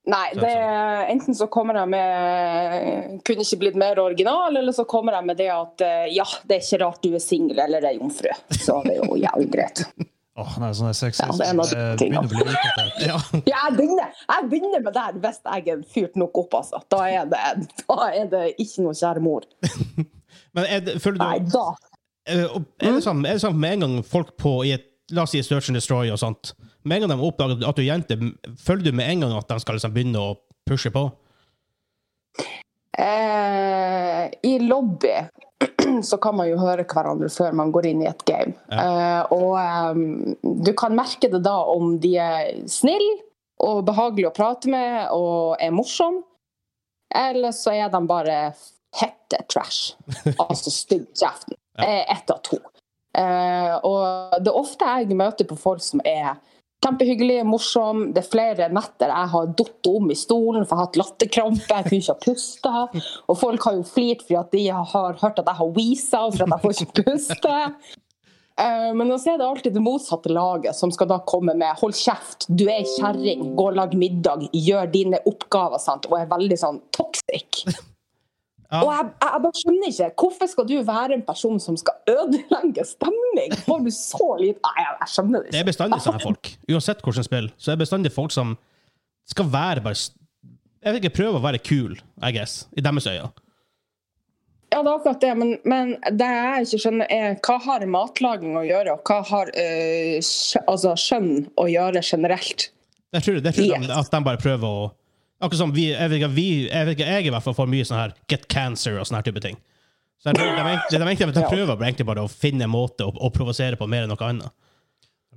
[0.07, 0.51] Nei, det
[1.11, 5.41] enten så kommer de med Kunne ikke blitt mer original, eller så kommer de med
[5.41, 8.29] det at eh, ja, det er ikke rart du er singel eller er jomfru.
[8.55, 9.83] Så det er jo jævlig greit.
[10.37, 11.39] Åh, nei, sånn sexist.
[11.41, 11.63] Ja,
[11.97, 11.97] tingene.
[11.97, 12.99] begynner å bli utdatert.
[13.01, 13.15] Ja.
[13.49, 16.81] Ja, jeg begynner, jeg begynner med det her hvis jeg er fyrt nok opp, altså.
[16.93, 17.39] Da er det,
[17.81, 19.47] da er det ikke noe kjære mor.
[20.57, 21.65] Men er det, føler Nei, da.
[22.29, 25.23] er er, det sånn, er det sånn med en gang folk på i et, La
[25.23, 26.49] oss si Search and Destroy og sånt
[26.83, 28.17] Med en gang de oppdager at du er jente,
[28.59, 30.33] føler du med en gang at de skal liksom begynne å
[30.67, 31.05] pushe på?
[32.99, 35.13] Eh, I lobby
[36.03, 38.53] så kan man jo høre hverandre før man går inn i et game.
[38.71, 39.57] Eh, og
[39.97, 43.23] um, du kan merke det da om de er snille
[43.63, 46.21] og behagelige å prate med og er morsomme,
[47.15, 48.39] eller så er de bare
[48.97, 49.95] hette trash.
[50.47, 51.57] Altså stygg kjeften.
[51.77, 52.03] Ja.
[52.17, 52.59] Ett av to.
[53.17, 56.35] Uh, og det er ofte jeg møter på folk som er
[56.85, 58.13] kjempehyggelig, morsom.
[58.13, 61.67] Det er flere netter jeg har datt om i stolen for jeg har hatt latterkrampe.
[61.67, 62.73] Jeg kunne ikke ha pusta.
[63.27, 66.43] Og folk har jo flirt fordi at de har hørt at jeg har wheeza for
[66.45, 67.55] at jeg får ikke puste.
[68.57, 71.93] Eh, Men så er det alltid det motsatte laget som skal da komme med 'hold
[71.93, 76.07] kjeft, du er ei kjerring, gå og lag middag, gjør dine oppgaver', sant?
[76.09, 77.65] og er veldig sånn toxic.
[78.67, 78.81] Ja.
[78.83, 80.07] Og jeg, jeg bare skjønner ikke.
[80.19, 83.55] Hvorfor skal du være en person som skal ødelegge stemning?
[83.63, 86.51] Har du så lite Nei, jeg, jeg skjønner det Det er bestandig sånne folk.
[86.67, 88.57] Uansett hvordan spill, så er det bestandig folk som
[89.27, 93.31] skal være bare Jeg vet ikke, prøve å være kul, I guess, i deres øyne.
[94.67, 98.57] Ja, det er akkurat det, men, men det jeg ikke skjønner, er hva har matlaging
[98.59, 100.17] å gjøre, og hva har øh,
[100.67, 102.67] altså, skjønn å gjøre generelt?
[103.15, 104.89] Jeg tror, jeg tror de, at de bare prøver å
[105.39, 107.67] Akkurat som vi, jeg, vet ikke, vi jeg, vet ikke, jeg i hvert fall får
[107.69, 109.57] mye sånn her get cancer og sånne type ting.
[110.17, 111.49] Så jeg tror de, de, de, de Ja.
[111.51, 114.49] prøver egentlig bare å finne en måte å, å provosere på mer enn noe annet.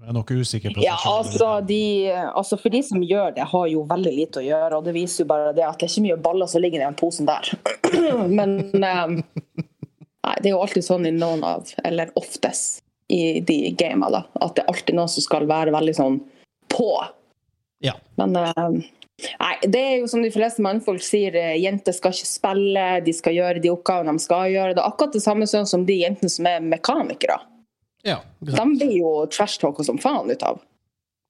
[0.01, 3.67] Jeg er nok usikker på Ja, altså, de, altså For de som gjør det, har
[3.69, 4.79] jo veldig lite å gjøre.
[4.79, 6.87] Og det viser jo bare det at det er ikke mye baller som ligger i
[6.87, 7.51] den posen der.
[8.39, 12.81] Men um, nei, det er jo alltid sånn i noen av, eller oftest
[13.13, 16.17] i de gamene, at det er alltid noen som skal være veldig sånn
[16.73, 16.89] på.
[17.85, 17.97] Ja.
[18.21, 18.81] Men eh,
[19.41, 23.13] nei, det er jo som de fleste mannfolk sier, eh, jenter skal ikke spille, de
[23.17, 24.75] skal gjøre de oppgavene de skal gjøre.
[24.77, 27.39] Det er akkurat det samme som de jentene som er mekanikere.
[28.05, 30.61] ja De blir jo trash-talka som faen ut av.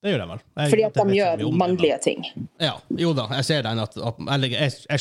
[0.03, 0.40] det gjør de vel.
[0.57, 2.24] Jeg- Fordi at de gjør mannlige ting.
[2.61, 3.79] Ja, jo da, jeg ser den.
[3.79, 5.00] At, at, jeg, jeg, jeg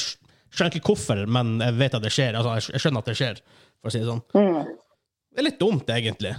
[0.51, 2.35] skjønner ikke hvorfor, men jeg vet at det skjer.
[2.35, 3.39] Altså, jeg skjønner at det skjer,
[3.81, 4.23] for å si det sånn.
[4.33, 4.65] Mm.
[5.31, 6.33] Det er litt dumt, egentlig.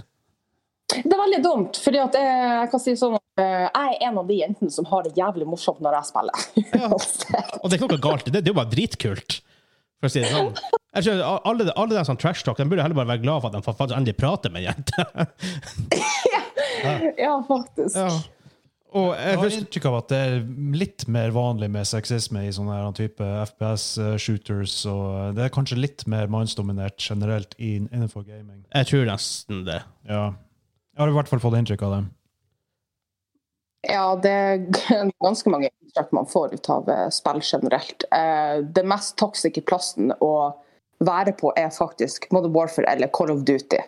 [0.91, 4.19] Det er veldig dumt, fordi at jeg, jeg kan si sånn eh, jeg er en
[4.21, 6.49] av de jentene som har det jævlig morsomt når jeg spiller.
[7.61, 8.41] Og det er ikke noe galt i det.
[8.43, 9.39] Det er jo bare dritkult.
[10.01, 10.51] For å si det sånn.
[10.97, 13.51] Jeg skjønner, alle, alle de som trash talk, de burde heller bare være glad for
[13.51, 15.05] at de faktisk endelig prater med ei jente.
[17.25, 17.95] ja, faktisk.
[17.95, 18.09] ja.
[18.91, 20.33] Og jeg har inntrykk av at det er
[20.75, 24.73] litt mer vanlig med sexisme i sånne her type FPS-shooters.
[24.91, 28.65] og Det er kanskje litt mer mannsdominert generelt innenfor gaming.
[28.67, 29.79] jeg tror nesten det.
[30.09, 30.25] Ja.
[30.91, 32.01] Jeg har i hvert fall fått inntrykk av det.
[33.89, 38.05] Ja, det er ganske mange inntrykk man får ut av eh, spill generelt.
[38.13, 40.33] Eh, Det mest toxice plassen å
[41.01, 43.79] være på er faktisk Modern Warfare eller Call of Duty.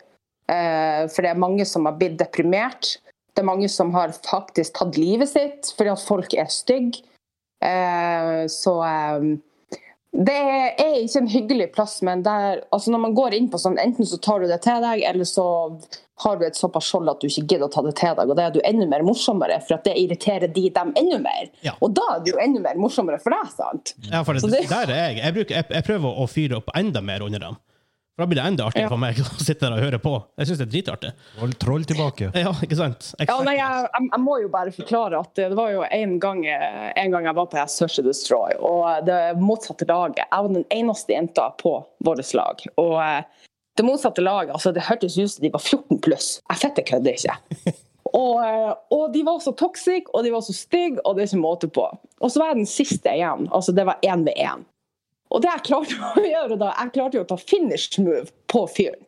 [0.50, 2.96] Eh, For det er mange som har blitt deprimert.
[3.34, 7.02] Det er mange som har faktisk tatt livet sitt fordi at folk er stygge.
[8.52, 8.72] Så
[10.14, 13.80] Det er ikke en hyggelig plass, men der, altså når man går inn på sånn,
[13.82, 15.46] enten så tar du det til deg, eller så
[16.22, 18.30] har du et såpass skjold at du ikke gidder å ta det til deg.
[18.30, 21.50] Og da er du enda mer morsommere, for at det irriterer de dem enda mer.
[21.66, 21.74] Ja.
[21.82, 23.96] Og da er det jo enda mer morsommere for deg, sant?
[24.12, 25.18] Ja, for det, det- der er jeg.
[25.24, 25.66] Jeg, bruker, jeg.
[25.80, 27.58] jeg prøver å fyre opp enda mer under dem.
[28.14, 28.90] For Da blir det enda artigere Ja.
[28.94, 30.14] for meg å sitte der og høre på.
[30.38, 31.12] Jeg syns det er dritartig.
[31.38, 32.32] Troll, troll tilbake.
[32.44, 33.14] Ja, ikke sant?
[33.18, 37.16] Ja, nei, jeg, jeg, må jo bare forklare at det var jo en gang, en
[37.16, 41.16] gang jeg var på Search and Destroy, og det motsatte laget Jeg var den eneste
[41.16, 42.62] jenta på vårt lag.
[42.78, 43.24] Og eh,
[43.78, 46.30] det motsatte laget, altså det hørtes ut som de var 14 pluss.
[46.52, 47.74] Jeg fette kødder ikke.
[48.14, 51.32] Og, eh, og de var så toxic, og de var så stygge, og det er
[51.32, 51.88] ikke måte på.
[52.22, 53.48] Og så var jeg den siste igjen.
[53.50, 54.62] Altså det var én ved én.
[55.34, 58.64] Og det jeg klarte å gjøre da, jeg klarte jo å ta finish move på
[58.76, 59.02] fyren.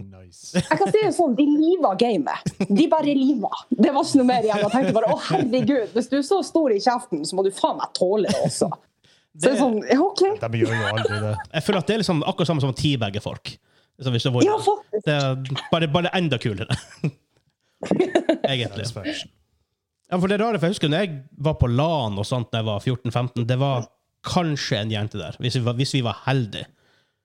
[0.00, 0.54] Nice.
[0.54, 2.52] Jeg kan si det sånn, De liva gamet.
[2.70, 3.50] De bare liva.
[3.74, 4.60] Det var ikke noe mer igjen.
[4.62, 7.50] Jeg tenkte bare å herregud, hvis du er så stor i kjeften, så må du
[7.54, 8.68] faen meg tåle det også.
[8.70, 10.22] Så det er sånn, ja, OK.
[10.42, 11.34] De gjør jo aldri det.
[11.56, 13.52] Jeg føler at det er liksom akkurat samme som teabagge folk.
[14.00, 15.04] Som hvis det, var, Ja, faktisk.
[15.06, 16.78] det er bare, bare enda kulere.
[18.48, 18.86] Egentlig.
[20.10, 22.62] Ja, for det rare, for jeg husker når jeg var på LAN og sånt da
[22.62, 23.86] jeg var 14-15, det var
[24.26, 26.66] kanskje en jente der, hvis vi var, hvis vi var heldige.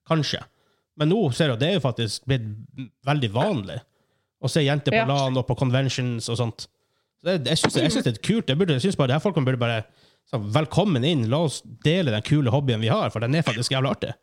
[0.07, 0.41] Kanskje.
[0.99, 2.45] Men nå ser du at det er jo faktisk blitt
[3.07, 3.79] veldig vanlig
[4.45, 5.07] å se jenter på Ja.
[5.09, 6.67] LAN og på conventions og sånt.
[7.19, 8.47] Så det, jeg syns det er kult.
[8.51, 9.81] Jeg, burde, jeg synes bare det her folkene burde bare
[10.29, 13.73] så, Velkommen inn, la oss dele den kule hobbyen vi har, for den er faktisk
[13.75, 14.13] jævla artig.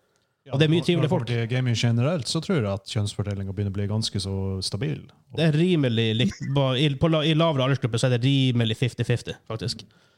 [0.50, 1.28] Og det er mye trivelige folk.
[1.50, 4.32] gaming generelt, så tror jeg at kjønnsfordelinga begynner å bli ganske så
[4.66, 5.04] stabil.
[5.36, 6.40] Det er rimelig likt.
[6.42, 9.84] I, på, I lavere aldersgruppe så er det rimelig 50-50, faktisk.
[9.86, 10.08] Ja,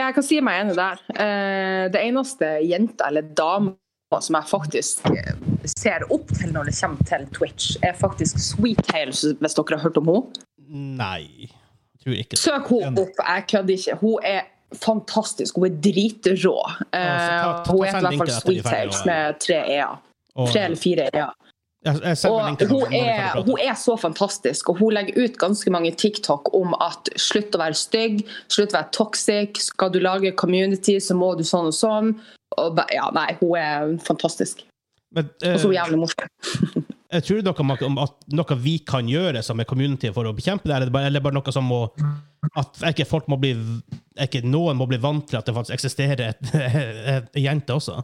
[0.00, 1.00] jeg kan si meg enig der.
[1.14, 3.74] Eh, Det eneste jenta eller dama
[4.20, 5.34] som jeg faktisk eh,
[5.72, 9.84] ser opp til når det kommer til Twitch, er faktisk Sweet Tales, hvis dere har
[9.86, 10.46] hørt om henne.
[10.68, 11.48] Nei.
[11.48, 12.38] Jeg tror ikke det.
[12.42, 13.96] Søk henne opp, jeg kødder ikke.
[14.02, 14.42] Hun er
[14.82, 15.56] fantastisk.
[15.56, 16.56] Hun er dritrå.
[16.92, 19.96] Ja, ta- ta- Hun er heter i hvert fall Sweet Tales med tre e-er.
[20.48, 21.32] Tre eller fire e-er.
[21.82, 26.76] Og hun er, hun er så fantastisk, og hun legger ut ganske mange TikTok om
[26.78, 31.32] at slutt å være stygg, slutt å være toxic, skal du lage community, så må
[31.38, 32.14] du sånn og sånn.
[32.60, 34.62] Og, ja, nei, hun er fantastisk.
[35.12, 36.30] Men, Og så jævlig morsom.
[37.16, 40.78] jeg tror dere at noe vi kan gjøre som er community for å bekjempe det,
[40.78, 41.84] eller bare, eller bare noe som må
[42.58, 43.52] At ikke folk må bli
[44.22, 48.00] ikke noen må bli vant til at det faktisk eksisterer et jente også.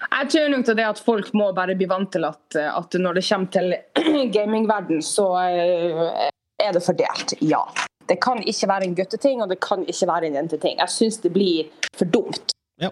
[0.00, 3.24] Jeg tror nok det at folk må bare bli vant til at, at når det
[3.28, 3.74] kommer til
[4.36, 6.28] gamingverden, så eh,
[6.60, 7.34] er det fordelt.
[7.44, 7.62] Ja.
[8.08, 10.78] Det kan ikke være en gutteting, og det kan ikke være en jenteting.
[10.80, 12.90] Jeg syns det blir for dumt, Ja.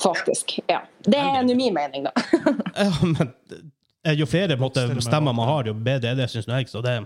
[0.00, 0.58] faktisk.
[0.68, 0.82] Ja.
[1.04, 2.12] Det er nå min mening, da.
[2.84, 3.32] ja men
[4.04, 6.68] eh, jo flere måte, stemmer man har, jo bedre er det, syns jeg.
[6.70, 7.00] Så det,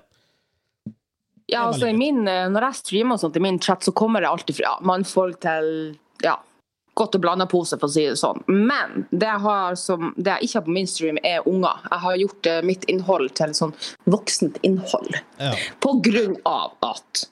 [1.47, 4.21] Ja, altså i min, eh, Når jeg streamer og sånt i min chat, så kommer
[4.25, 5.67] det alltid fra mannfolk til
[6.25, 6.39] ja,
[6.99, 8.43] godt og blanda pose, for å si det sånn.
[8.49, 11.85] Men det jeg, har som, det jeg ikke har på min stream, er unger.
[11.91, 13.75] Jeg har gjort eh, mitt innhold til sånn
[14.11, 15.19] voksent innhold.
[15.43, 15.55] ja.
[15.83, 17.27] På grunn av at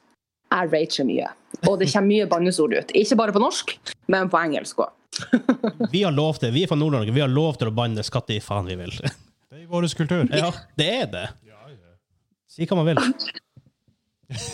[0.52, 1.30] jeg rager mye.
[1.68, 2.90] Og det kommer mye bannesord ut.
[2.98, 3.76] Ikke bare på norsk,
[4.12, 4.92] men på engelsk òg.
[5.92, 8.30] Vi har lov til, vi er fra Nord-Norge, vi har lov til å banne skatt
[8.32, 8.94] i faen vi vil.
[8.96, 10.22] Det er i vår kultur.
[10.32, 10.48] Ja,
[10.80, 11.26] det er det.
[12.48, 13.00] Si hva man vil.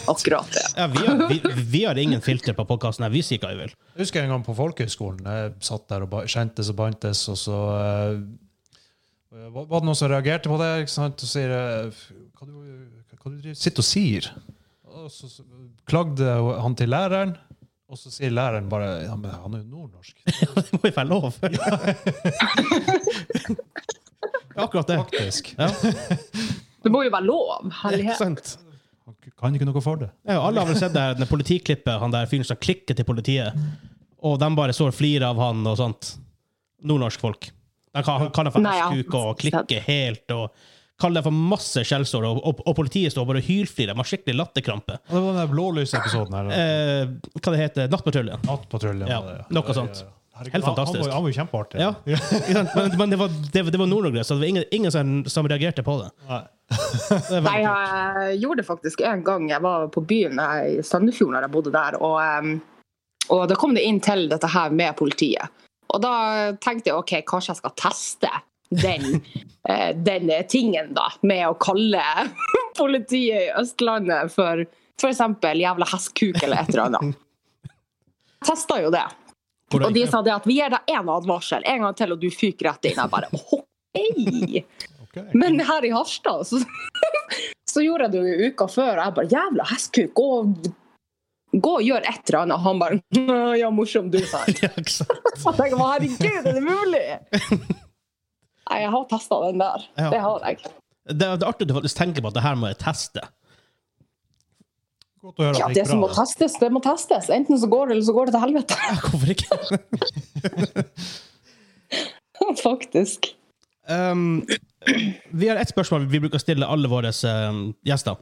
[0.08, 0.64] Akkurat det.
[0.76, 1.38] Ja, vi, har, vi,
[1.72, 3.06] vi har ingen filter på podkasten.
[3.12, 3.72] Vi sier hva vi vil.
[3.94, 5.26] Jeg husker en gang på folkehøyskolen.
[5.26, 8.14] Jeg satt der og kjentes og bantes, og så uh,
[9.54, 10.70] var det noen som reagerte på det.
[10.84, 11.24] ikke sant?
[11.24, 12.04] Og sier eh,
[12.38, 12.54] hva du,
[13.18, 14.30] hva du sitter og sier?
[14.88, 15.44] Og så så
[15.88, 16.26] klagde
[16.62, 17.36] han til læreren,
[17.88, 20.16] og så sier læreren bare ja, men han er jo nordnorsk.
[20.58, 21.32] Det må jo være lov.
[24.58, 24.96] Akkurat det.
[24.96, 25.54] Faktisk.
[25.58, 25.68] Ja,
[26.82, 27.68] Det må jo være lov.
[27.82, 28.58] Herlighet.
[29.08, 30.10] Han kan ikke noe for det.
[30.28, 33.06] Ja, alle har vel sett det her det politiklippet, han der fyren som klikker til
[33.08, 33.56] politiet,
[34.22, 36.16] og de bare står og flirer av han og sånt.
[36.84, 37.48] Nordnorsk folk.
[37.94, 40.50] De kan- han kaller for hestkuk og klikker helt og
[40.98, 43.94] kaller det for masse skjellsår, og, og, og politiet står bare og hylflirer.
[43.94, 44.98] De har skikkelig latterkrampe.
[45.08, 46.52] Og det var den der blålysepisoden her.
[46.52, 48.42] Eh, hva det heter Nattpatruljen.
[48.46, 49.06] Nattpatruljen.
[49.10, 49.44] Ja, ja.
[49.54, 50.04] noe sånt.
[50.38, 51.02] Herregud, Helt fantastisk.
[51.10, 51.80] Han, var- jo kjempeartig.
[51.82, 51.94] Ja?
[52.76, 55.46] Men, men det var, det, det var Nord-Norge, så det var ingen, ingen som, som
[55.50, 56.10] reagerte på det.
[56.28, 56.42] Nei.
[56.68, 59.46] Nei, jeg gjorde det faktisk en gang.
[59.50, 61.96] Jeg var på byen i Sandefjord når jeg bodde der.
[62.04, 62.50] Og,
[63.32, 65.48] og da kom det inn til dette her med politiet.
[65.88, 66.14] Og da
[66.60, 68.32] tenkte jeg OK, kanskje jeg skal teste
[68.68, 69.22] den,
[69.68, 71.08] eh, den tingen, da.
[71.22, 72.04] Med å kalle
[72.78, 74.66] politiet i Østlandet for
[74.98, 75.24] f.eks.
[75.54, 77.16] jævla hestkuk eller et eller annet.
[78.48, 79.06] Testa jo det.
[79.78, 82.30] Og de sa det at vi gir deg én advarsel, en gang til, og du
[82.32, 82.96] fyker rett inn.
[82.96, 84.62] Jeg bare OK.
[85.08, 85.22] Ok.
[85.34, 86.60] Men her i Harstad så,
[87.72, 88.94] så gjorde jeg det jo uka før.
[88.98, 90.12] og Jeg bare Jævla hestkuk!
[90.18, 90.28] Gå,
[91.64, 92.56] gå og gjør et eller annet.
[92.58, 94.54] Og han bare «Å, Ja, morsom, du, sa han.
[94.92, 95.58] Sant?
[95.64, 97.06] Jeg bare herregud, er det mulig?
[98.68, 99.84] Nei, jeg har testa den der.
[99.96, 100.08] Ja.
[100.12, 100.58] Det har jeg.
[100.60, 102.76] Det, er- det er artig at du faktisk tenker på at det her må jeg
[102.82, 103.22] teste.
[105.24, 107.30] Godt å høre Ja, det det som må testes, det må testes.
[107.32, 108.76] Enten så går det, eller så går det til helvete.
[108.76, 109.48] Ja, Hvorfor ikke?
[112.60, 113.30] Faktisk.
[113.88, 114.44] Um,
[115.30, 117.10] vi har ett spørsmål vi bruker å stille alle våre
[117.48, 118.16] um, gjester.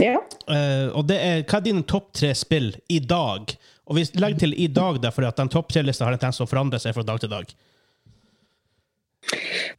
[0.00, 0.16] Ja.
[0.48, 3.52] Uh, og det er hva er dine topp tre spill i dag?
[3.86, 6.46] Og vi legger til i dag for at den topp tre-lista har en tendens til
[6.46, 7.50] å forandre seg fra dag til dag.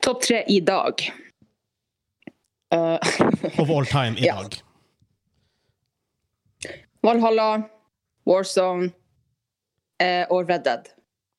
[0.04, 1.02] Topp tre i dag.
[2.74, 2.98] Uh,
[3.62, 4.40] Of all time i Ja.
[4.44, 4.60] dag.
[7.04, 7.64] Valhalla,
[8.30, 8.92] Warzone
[10.00, 10.88] uh, og Red Dead.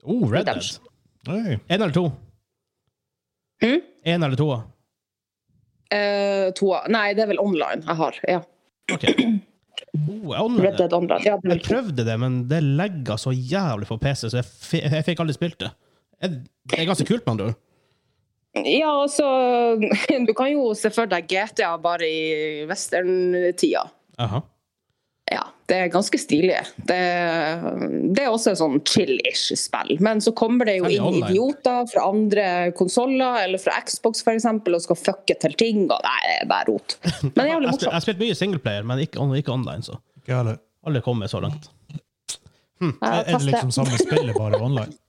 [0.04, 0.59] Oh, Red Dead.
[0.59, 0.85] Redemption.
[1.33, 1.59] Oi.
[1.72, 2.11] Eller to?
[3.64, 3.81] Hm?
[4.12, 4.50] En eller to?
[5.94, 8.22] Uh, to, nei, det er vel online jeg har.
[8.37, 8.44] Ja.
[8.92, 9.16] Okay.
[9.94, 11.22] Oh, jeg, Red Dead Online.
[11.27, 15.22] Ja, jeg prøvde det, men det legger så jævlig på PC, så jeg, jeg fikk
[15.22, 15.70] aldri spilt det.
[16.22, 17.59] Det er ganske kult, med andre ord.
[18.55, 19.27] Ja, altså
[20.29, 23.83] Du kan jo se for deg GTA bare i westerntida.
[24.22, 24.44] Aha.
[25.64, 26.59] Det er ganske stilig.
[26.77, 26.96] Det,
[28.12, 29.94] det er også et sånn chill-ish spill.
[30.05, 31.31] Men så kommer det jo inn online.
[31.33, 35.87] idioter fra andre konsoller, eller fra Xbox f.eks., og skal fucke til ting.
[35.87, 36.98] Og nei, det er bare rot.
[37.22, 39.96] Men det er jævlig Jeg jeg har spilt mye singleplayer, men ikke, ikke online, så
[40.20, 41.70] Ikke alle kommer så langt.
[42.83, 44.92] Jeg Er er det liksom samme spillet, bare online?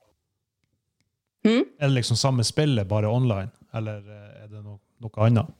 [1.46, 1.62] Hmm?
[1.78, 3.52] Er det liksom samme spillet, bare online?
[3.76, 4.00] Eller
[4.42, 5.52] er det noe, noe annet?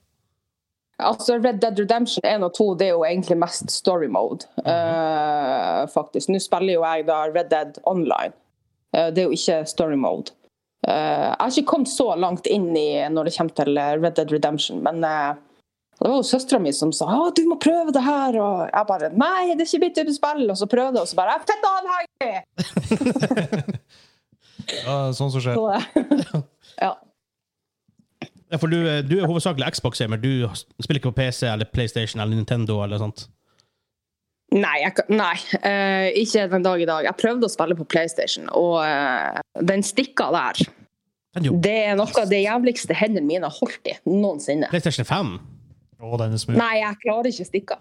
[1.04, 5.84] Altså, Red Dead Redemption 1 og 2 det er jo egentlig mest story mode, eh,
[5.92, 6.30] faktisk.
[6.32, 8.32] Nå spiller jo jeg da Red Dead Online.
[8.96, 10.32] Uh, det er jo ikke story mode.
[10.88, 14.32] Uh, jeg har ikke kommet så langt inn i når det kommer til Red Dead
[14.32, 15.36] Redemption, men det
[16.00, 18.40] var jo søstera mi som sa at du må prøve det her.
[18.40, 20.48] Og jeg bare nei, det er ikke mitt type spill.
[20.48, 22.36] Og så prøvde jeg, og så bare jeg fett avhengig!
[24.86, 25.60] Ja, sånn som skjer.
[25.60, 26.42] Så,
[26.80, 26.94] ja.
[28.56, 30.20] Ja, for du, du er hovedsakelig Xbox-gamer.
[30.24, 30.46] Du
[30.80, 33.26] spiller ikke på PC eller PlayStation eller Nintendo eller sånt.
[34.56, 35.34] Nei, jeg, nei
[35.66, 37.04] Uh, ikke den dag i dag.
[37.10, 40.62] Jeg prøvde å spille på PlayStation, og uh, den stikka der
[41.44, 44.70] jo, Det er noe av det jævligste hendene mine har holdt i noensinne.
[44.72, 45.34] PlayStation 5?
[46.00, 46.60] Å, den er smooth.
[46.62, 47.80] Nei, jeg klarer ikke stikka.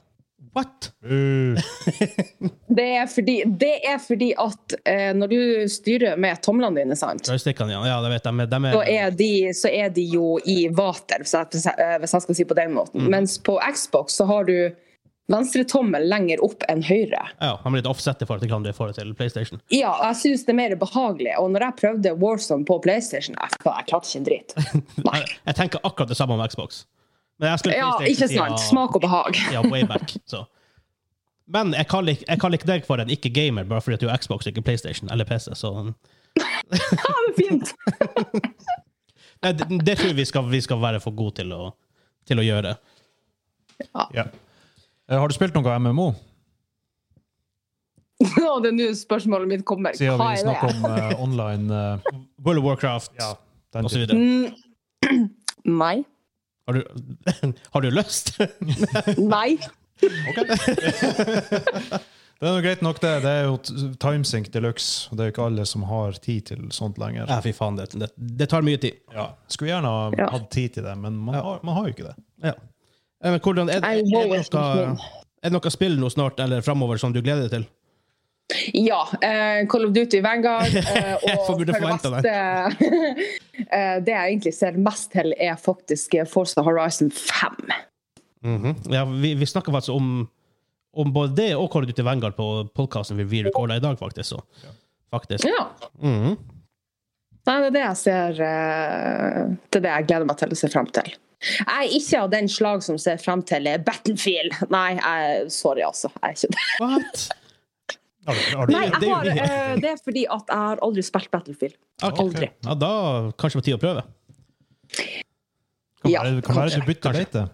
[0.54, 0.92] What?
[1.04, 1.56] Mm.
[2.74, 5.40] Det er fordi, det er fordi at eh, når du
[5.70, 7.82] styrer med tomlene dine, sant, Joystickene, ja.
[7.86, 8.48] ja, det vet jeg.
[8.50, 12.24] De er, så er, de, så er de jo i vater, hvis jeg, hvis jeg
[12.24, 13.06] skal si på den måten.
[13.12, 14.56] Mens på Xbox så har du
[15.30, 17.20] venstre tommel lenger opp enn høyre.
[17.40, 19.62] ja, han blir litt offset i forhold til hva du får til PlayStation.
[19.72, 21.36] Ja, jeg syns det er mer behagelig.
[21.40, 24.58] Og når jeg prøvde Warzone på PlayStation, jeg, jeg klarte ikke en drit.
[25.44, 26.84] Jeg tenker akkurat det samme om Xbox.
[27.40, 28.60] Men jeg Ja, ikke siden- sant.
[28.60, 29.34] Smak og behag.
[29.52, 30.14] Ja, way back.
[30.26, 30.44] Så.
[31.46, 34.16] Men jeg kaller, ikke- jeg kaller ikke deg for en ikke-gamer bare fordi du har
[34.18, 35.50] Xbox, ikke PlayStation eller PC.
[35.54, 35.72] Så
[36.36, 37.74] Ja, det er fint.
[39.42, 41.72] Nei, det, det tror jeg vi skal, vi skal være for gode til å,
[42.26, 42.76] til å gjøre.
[43.94, 44.06] ja.
[44.14, 44.24] ja.
[45.10, 46.14] Har du spilt noe MMO?
[48.24, 49.92] Og det er nå spørsmålet mitt kommer.
[49.98, 53.34] Siden Hva vi er snakker om uh, online uh, World of Warcraft Ja,
[53.82, 54.06] osv.
[54.14, 54.54] Mm,
[55.82, 56.04] Nei.
[56.66, 56.84] Har du,
[57.74, 58.34] har du lyst?
[59.18, 59.58] Nei.
[62.42, 63.10] Det er jo greit nok, det.
[63.24, 63.54] Det er jo
[64.02, 65.06] timesync de luxe.
[65.08, 67.28] og Det er jo ikke alle som har tid til sånt lenger.
[67.30, 68.08] Ja, fy faen, det, det,
[68.40, 68.98] det tar mye tid.
[69.14, 69.28] Ja.
[69.48, 70.26] Skulle gjerne ha Ja.
[70.34, 72.16] hatt tid til det, men man, har, man har jo ikke det.
[72.50, 72.52] Ja.
[73.24, 74.98] Eh, Men hvordan, er, er, er, det noe,
[75.40, 77.64] er det noe spill nå snart eller framover som du gleder deg til?
[78.72, 79.08] Ja.
[79.12, 80.74] Uh, Call of Duty Vanguard.
[80.76, 82.10] Uh, og for det beste
[83.72, 87.72] eh, Det jeg egentlig ser mest til, er faktisk Forza Horizon 5.
[88.44, 88.74] Mhm.
[88.92, 90.28] ja, vi vi snakker faktisk om,
[90.92, 94.34] om både det og Call of Duty Vanguard på podkasten vi recorda i dag, faktisk.
[94.34, 94.42] Så.
[95.10, 95.48] faktisk.
[95.48, 95.70] Ja.
[96.02, 96.36] Mhm.
[97.44, 100.56] Nei, det er det jeg ser uh, Det er det jeg gleder meg til å
[100.56, 101.16] se frem til.
[101.44, 104.54] Jeg er ikke av den slag som ser frem til Battlefield.
[104.72, 106.08] Nei, jeg, sorry, altså.
[106.22, 106.68] Jeg er ikke det.
[106.80, 107.26] What?
[108.26, 111.02] Har du, har du, Nei, det har, eh, det er fordi at jeg har aldri
[111.04, 111.74] spilt Battlefield.
[112.02, 112.22] Okay.
[112.24, 112.48] Aldri.
[112.64, 112.90] Ja, da
[113.40, 114.04] kanskje på tide å prøve.
[114.94, 117.24] kan Ja, være, kan være du bytter Kanskje.
[117.24, 117.44] beite.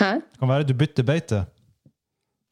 [0.00, 0.10] Hæ?
[0.40, 1.40] Kan være du bytter beite.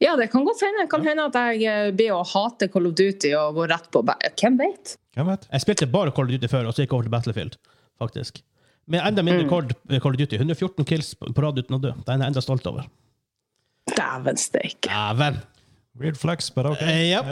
[0.01, 0.85] Ja, det kan godt hende.
[0.85, 3.89] Det kan hende at jeg eh, blir å hate Call of Duty og gå rett
[3.91, 4.95] på Hvem vet?
[5.17, 5.47] Hvem vet?
[5.51, 7.57] Jeg spilte bare Call of Duty før, og så gikk jeg over til Battlefield.
[7.99, 8.41] faktisk.
[8.87, 9.49] Med enda mindre Mm.
[10.01, 10.37] Call of Duty.
[10.39, 11.91] 114 kills på på rad uten å dø.
[12.07, 12.87] Den er jeg enda stolt over.
[13.93, 14.87] Dæven steike.
[14.89, 15.41] Dæven!
[15.99, 16.81] Weird flex, but ok.
[16.81, 17.25] Uh, yep.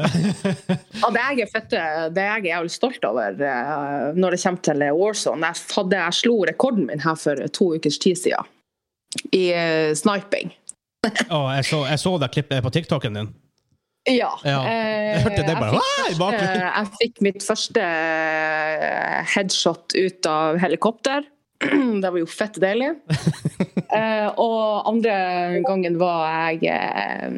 [1.02, 1.74] Ja, det jeg er født,
[2.16, 6.20] det jeg er jævlig stolt over uh, når det kommer til Warzone Jeg, hadde, jeg
[6.20, 8.54] slo rekorden min her for to ukers tid siden.
[9.32, 10.52] I uh, sniping.
[11.36, 13.36] Å, jeg, så, jeg så det klippet på TikToken din.
[14.08, 14.32] Ja.
[14.44, 14.62] Ja,
[15.14, 15.56] jeg hørte det
[16.08, 21.28] Eh, bare, jeg fikk, første, jeg fikk mitt første eh, headshot ut av helikopter.
[22.02, 22.94] Det var jo fett deilig.
[23.88, 25.14] Eh, og andre
[25.66, 27.38] gangen var jeg eh,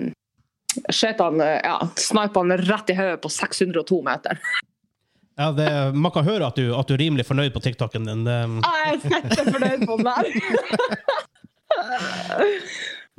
[0.93, 4.41] Skjøt han, ja, snipa han rett i hodet på 602 meter.
[5.39, 8.25] Ja, det, man kan høre at du, at du er rimelig fornøyd på TikToken din.
[8.27, 10.23] Ja, Jeg er fett fornøyd på den der.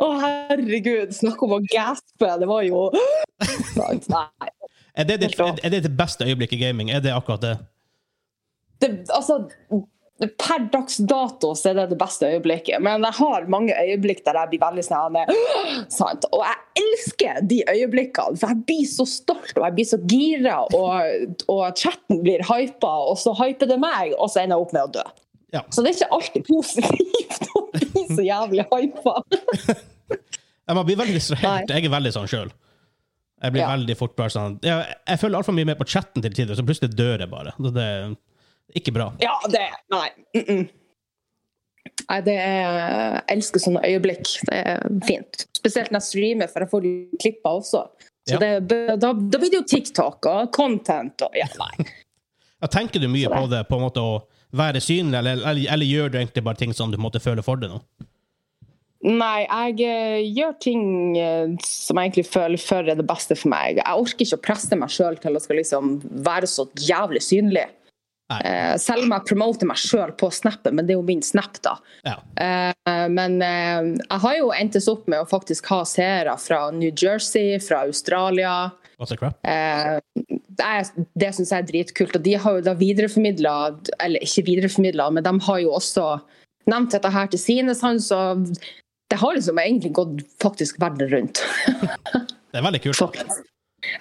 [0.01, 1.15] Å, herregud.
[1.17, 2.29] Snakk om å gaspe.
[2.41, 4.29] Det var jo Nei.
[4.95, 6.93] er, det ditt, er det ditt beste øyeblikk i gaming?
[6.93, 7.55] Er det akkurat det?
[8.81, 9.43] det, altså,
[10.21, 12.83] per dags dato så er det det beste øyeblikket.
[12.85, 15.17] Men jeg har mange øyeblikk der jeg blir veldig sånn?
[16.29, 20.59] Og jeg elsker de øyeblikkene, for jeg blir så stolt og jeg blir så gira,
[20.77, 24.77] og, og chatten blir hypa, og så hyper det meg, og så ender jeg opp
[24.77, 25.07] med å dø.
[25.57, 25.65] Ja.
[25.73, 29.17] Så det er ikke alltid positivt å bli så jævlig hypa.
[30.71, 31.73] jeg blir veldig distrahert.
[31.73, 32.53] Jeg er veldig sånn sjøl.
[33.41, 33.71] Jeg blir Ja.
[33.73, 36.65] veldig fort bare sånn Jeg, jeg følger altfor mye med på chatten til tider, så
[36.67, 37.55] plutselig dør jeg bare.
[37.57, 37.89] Det, det
[38.79, 39.11] ikke bra.
[39.23, 40.09] Ja, det Nei.
[40.37, 40.69] Mm -mm.
[42.11, 42.59] Nei, det er
[43.15, 44.27] Jeg elsker sånne øyeblikk.
[44.49, 45.47] Det er fint.
[45.57, 46.83] Spesielt når jeg streamer, for jeg får
[47.21, 47.85] klipper også.
[48.29, 48.59] Så Ja.
[48.61, 51.87] det, da, da blir det jo TikTok og content og ja, nei.
[52.61, 55.87] Ja, tenker du mye på det, på en måte å være synlig, eller, eller, eller
[55.87, 57.81] gjør du egentlig bare ting som du måtte føle for det nå?
[59.01, 60.83] Nei, jeg eh, gjør ting
[61.17, 63.79] eh, som jeg egentlig føler for er det beste for meg.
[63.81, 65.95] Jeg orker ikke å presse meg sjøl til å skal liksom
[66.27, 67.65] være så jævlig synlig.
[68.39, 71.59] Eh, selv om jeg promoter meg sjøl på snappen, men det er jo min snap,
[71.67, 71.77] da.
[72.07, 72.19] Ja.
[72.39, 76.91] Eh, Men eh, jeg har jo endtes opp med å faktisk ha seere fra New
[76.91, 78.71] Jersey, fra Australia.
[79.01, 79.41] What's the crap?
[79.43, 82.19] Det, det syns jeg er dritkult.
[82.19, 83.55] Og de har jo da videreformidla,
[84.05, 86.07] eller ikke videreformidla, men de har jo også
[86.71, 88.45] nevnt dette her til sine, sans, og
[89.11, 91.43] det har liksom egentlig gått faktisk verden rundt.
[92.51, 93.15] Det er veldig kult.
[93.15, 93.27] Jeg,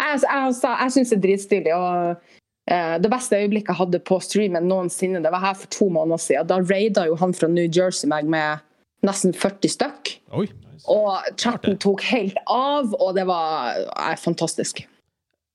[0.02, 1.74] jeg, jeg, jeg syns det er dritstilig.
[1.78, 2.39] og
[2.70, 6.50] det beste øyeblikket jeg hadde på streamen noensinne, det var her for to måneder siden.
[6.52, 8.62] Da raida jo han fra New Jersey meg med
[9.06, 10.12] nesten 40 stykk.
[10.38, 10.46] Oi.
[10.90, 14.84] Og chatten tok helt av, og det var eh, fantastisk.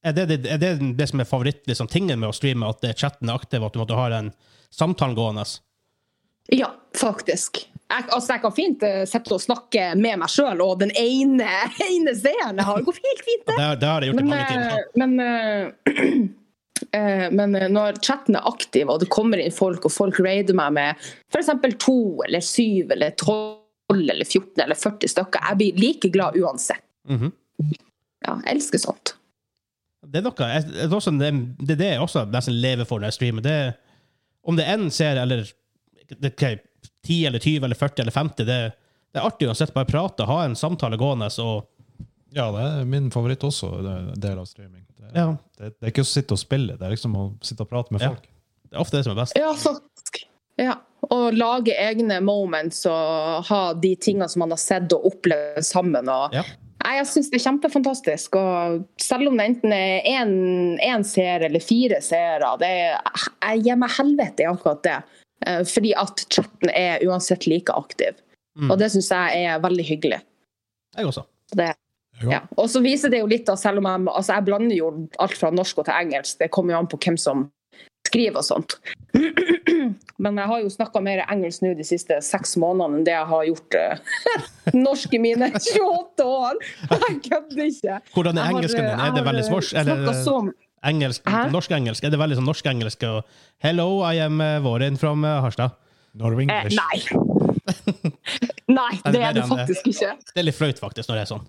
[0.05, 1.89] Er det er det, det som er favoritt, liksom,
[2.19, 4.33] med å streame, at er chatten er aktiv, at du måtte ha en
[4.75, 5.47] samtale gående?
[6.53, 7.63] Ja, faktisk.
[7.89, 11.49] Jeg, altså, jeg kan fint uh, sitte og snakke med meg sjøl og den ene,
[11.89, 12.81] ene seeren jeg har.
[12.81, 13.59] Det går helt fint, det.
[13.61, 14.73] Har- det har jeg gjort i mange timer.
[14.73, 16.25] eh, men, eh, eh,
[17.31, 20.75] men eh, når chatten er aktiv, og det kommer inn folk, og folk raider meg
[20.77, 21.53] med f.eks.
[21.83, 23.61] to eller syv eller tolv
[23.93, 26.83] eller 14 eller 40 stykker, jeg blir like glad uansett.
[27.11, 27.33] Mhm.
[28.25, 29.15] Ja, jeg elsker sånt.
[30.05, 32.89] Det er noe jeg, det, er også, det, det er det jeg også nesten lever
[32.89, 33.45] for når jeg streamer.
[33.45, 33.59] Det,
[34.45, 35.45] om det er én serie, eller
[36.13, 36.45] det, ok,
[37.07, 38.59] 10 eller 20 eller 40 eller 50, det,
[39.13, 39.75] det er artig uansett.
[39.77, 41.31] Bare prate, ha en samtale gående.
[41.45, 41.69] Og,
[42.35, 44.83] Ja, det er min favoritt også, det er en del av streaming.
[44.99, 45.27] Det, ja,
[45.59, 47.95] det, det er ikke å sitte og spille, det er liksom å sitte og prate
[47.95, 48.09] med Ja.
[48.15, 48.25] folk.
[48.71, 49.37] det er ofte det som er best.
[49.39, 50.25] Ja, faktisk.
[50.59, 50.75] Ja.
[51.13, 56.09] Og lage egne moments og ha de tingene som man har sett og opplevd sammen.
[56.09, 56.43] Og, Ja.
[56.85, 58.35] Nei, jeg syns det er kjempefantastisk.
[58.37, 62.99] Og selv om det enten er én seer eller fire seere, det er,
[63.47, 64.97] jeg gir meg helvete i akkurat det.
[65.47, 68.19] Eh, Fordi at chatten er uansett like aktiv.
[68.59, 68.71] Mm.
[68.71, 70.21] Og det syns jeg er veldig hyggelig.
[70.97, 71.25] Jeg også.
[71.57, 71.71] Det,
[72.23, 72.41] ja.
[72.57, 75.37] Og så viser det jo litt, da, selv om jeg, altså jeg blander jo alt
[75.37, 76.39] fra norsk og til engelsk.
[76.39, 77.49] Det kommer jo an på hvem som
[78.07, 78.77] skriver og sånt.
[80.23, 83.27] Men jeg har jo snakka mer engelsk nå de siste seks månedene enn det jeg
[83.33, 84.21] har gjort uh,
[84.87, 86.61] norsk i mine 28 år.
[86.93, 87.99] Jeg kødder ikke.
[88.15, 88.93] Hvordan er engelsken din?
[88.93, 89.73] eh, Er det veldig svårt?
[89.73, 90.53] eh, Eller
[90.85, 92.05] engelsk, norsk-engelsk?
[92.05, 93.07] Er det veldig sånn norsk-engelsk?
[93.09, 93.25] og
[93.65, 95.75] Hello, I am Våren from Harstad.
[96.15, 97.01] Norway Eh, nei.
[98.79, 100.13] Nei, det er det faktisk ikke.
[100.31, 101.47] Det er litt flaut, faktisk, når det er sånn.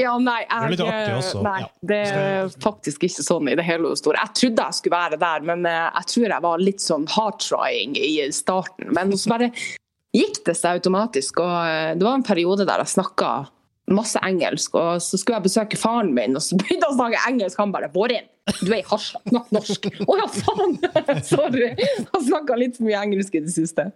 [0.00, 0.40] Ja, nei,
[0.72, 1.42] Det er jeg, også.
[1.44, 4.22] Nei, det er faktisk ikke sånn i det hele og store.
[4.24, 7.98] Jeg trodde jeg skulle være der, men eh, jeg tror jeg var litt sånn hard-trying
[8.00, 8.88] i starten.
[8.96, 9.50] Men så bare
[10.16, 11.42] gikk det seg automatisk.
[11.44, 13.32] Og eh, det var en periode der jeg snakka
[13.92, 17.24] masse engelsk, og så skulle jeg besøke faren min, og så begynte han å snakke
[17.28, 17.60] engelsk.
[17.60, 18.30] Han bare 'Bårin,
[18.62, 19.90] du er i Harstad, snakk norsk'.
[20.08, 20.78] Å ja, faen!
[21.34, 21.68] Sorry.
[22.14, 23.90] Han snakka litt for mye engelsk i det siste.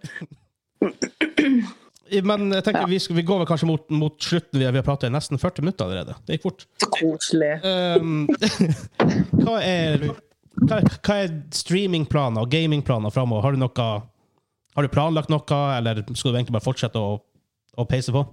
[2.23, 4.59] Men jeg tenker, vi, skal, vi går vel kanskje mot, mot slutten.
[4.59, 6.15] Vi har, vi har pratet i nesten 40 minutter allerede.
[6.25, 6.65] Det gikk fort.
[6.81, 7.51] Så koselig.
[7.63, 8.25] Um,
[9.43, 10.07] hva, er,
[10.63, 13.45] hva, hva er streamingplaner og gamingplaner framover?
[13.45, 13.87] Har du noe
[14.77, 17.17] Har du planlagt noe, eller skal du egentlig bare fortsette å,
[17.77, 18.25] å peise på?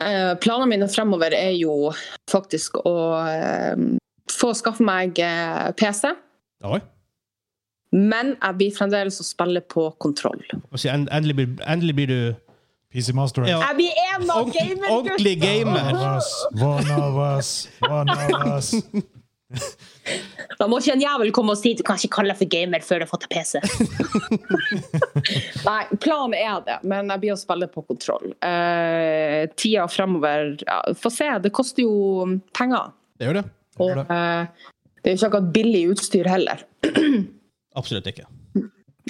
[0.00, 1.90] Eh, Planene mine fremover er jo
[2.30, 2.94] faktisk å
[3.26, 3.82] eh,
[4.30, 6.14] få skaffe meg eh, PC.
[6.64, 6.80] Oi.
[7.90, 10.42] Men jeg blir fremdeles å spille på kontroll.
[10.84, 12.20] Endelig, blir, endelig blir du
[12.90, 13.60] PC Master Ja.
[13.68, 14.92] Jeg blir en av gamerguttene!
[14.96, 15.92] ordentlig gamer.
[16.54, 18.74] one of us, one of us.
[20.60, 22.84] Da må ikke en jævel komme og si du kan ikke kalle deg for gamer
[22.86, 23.58] før du har fått deg PC.
[25.68, 28.34] Nei, planen er det, men jeg blir å spille på kontroll.
[28.44, 32.94] Uh, tida fremover ja, Få se, det koster jo penger.
[33.18, 33.46] Det gjør det.
[33.80, 34.70] Det, gjør eh,
[35.00, 36.64] det er jo ikke akkurat billig utstyr heller.
[37.78, 38.26] Absolutt ikke.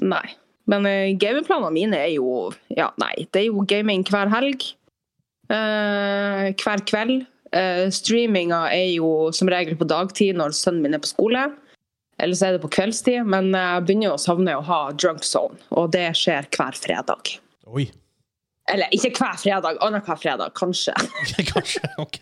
[0.03, 0.27] Nei.
[0.71, 3.27] Men uh, gamingplanene mine er jo Ja, nei.
[3.33, 4.67] Det er jo gaming hver helg.
[5.51, 7.27] Uh, hver kveld.
[7.51, 11.49] Uh, streaminga er jo som regel på dagtid når sønnen min er på skole.
[12.21, 13.25] Eller så er det på kveldstid.
[13.27, 17.35] Men jeg begynner å savne å ha drunk zone, og det skjer hver fredag.
[17.71, 17.89] Oi.
[18.71, 20.95] Eller ikke hver fredag, annenhver fredag, kanskje.
[21.53, 21.89] Kanskje.
[21.99, 22.21] Ok.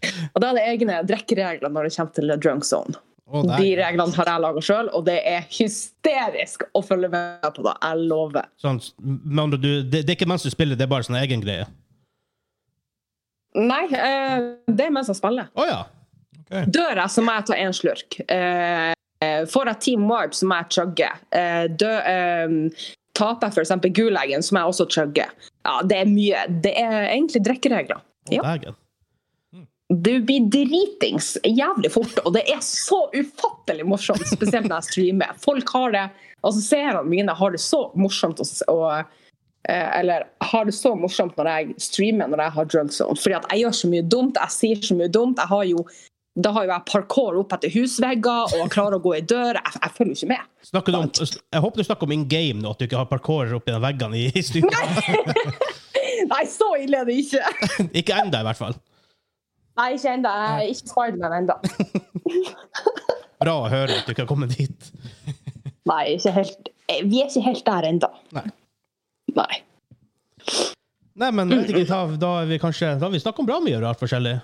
[0.34, 3.00] Og da er det egne drikkeregler når det kommer til drunk zone.
[3.30, 7.62] Å, De reglene har jeg laga sjøl, og det er hysterisk å følge med på
[7.62, 7.76] det.
[7.84, 8.48] Jeg lover.
[8.58, 11.68] Sånn, du, det, det er ikke mens du spiller, det er bare sånn egen greie.
[13.58, 14.36] Nei, eh,
[14.70, 15.50] det er mens jeg spiller.
[15.58, 15.84] Oh, ja.
[16.50, 18.18] Dør jeg, så må jeg ta én slurk.
[18.26, 18.92] Eh,
[19.50, 21.10] får jeg Team Warp, så må jeg chugge.
[21.30, 22.84] Eh, eh,
[23.18, 23.90] taper jeg f.eks.
[23.94, 25.26] guleggen, så må jeg også chugge.
[25.66, 26.44] Ja, det er mye.
[26.66, 28.02] Det er egentlig drikkeregler.
[28.30, 28.74] Oh, Ja.
[29.90, 35.32] Du blir dritings jævlig fort, og det er så ufattelig morsomt, spesielt når jeg streamer.
[35.42, 36.02] Folk har det,
[36.46, 38.38] altså seerne mine har det så morsomt
[38.70, 38.84] og,
[39.66, 43.18] eh, eller har det så morsomt når jeg streamer når jeg har drunk zone.
[43.18, 45.42] Fordi at jeg gjør så mye dumt, jeg sier så mye dumt.
[45.50, 45.82] Har jo,
[46.38, 49.58] da har jo jeg parkour opp etter husvegger og klarer å gå i dør.
[49.58, 50.46] Jeg, jeg følger jo ikke med.
[50.70, 53.58] Du om, jeg håper du snakker om in game nå, at du ikke har parkour
[53.58, 54.86] opp i veggene i, i Nei!
[56.30, 57.42] Nei, så ille er det ikke.
[58.02, 58.78] Ikke ennå, i hvert fall.
[59.80, 60.32] Nei, ikke ennå.
[60.68, 61.56] Ikke Spiderman ennå.
[63.40, 64.90] Bra å høre at du ikke har kommet dit.
[65.88, 66.68] Nei, ikke helt.
[66.92, 68.10] eh, Vi er ikke helt der ennå.
[68.36, 68.44] Nei.
[69.38, 69.62] Nei.
[71.20, 73.58] Nei, men vet ikke, da, da har vi kanskje Da har vi snakket om bra
[73.64, 74.36] mye rart forskjellig.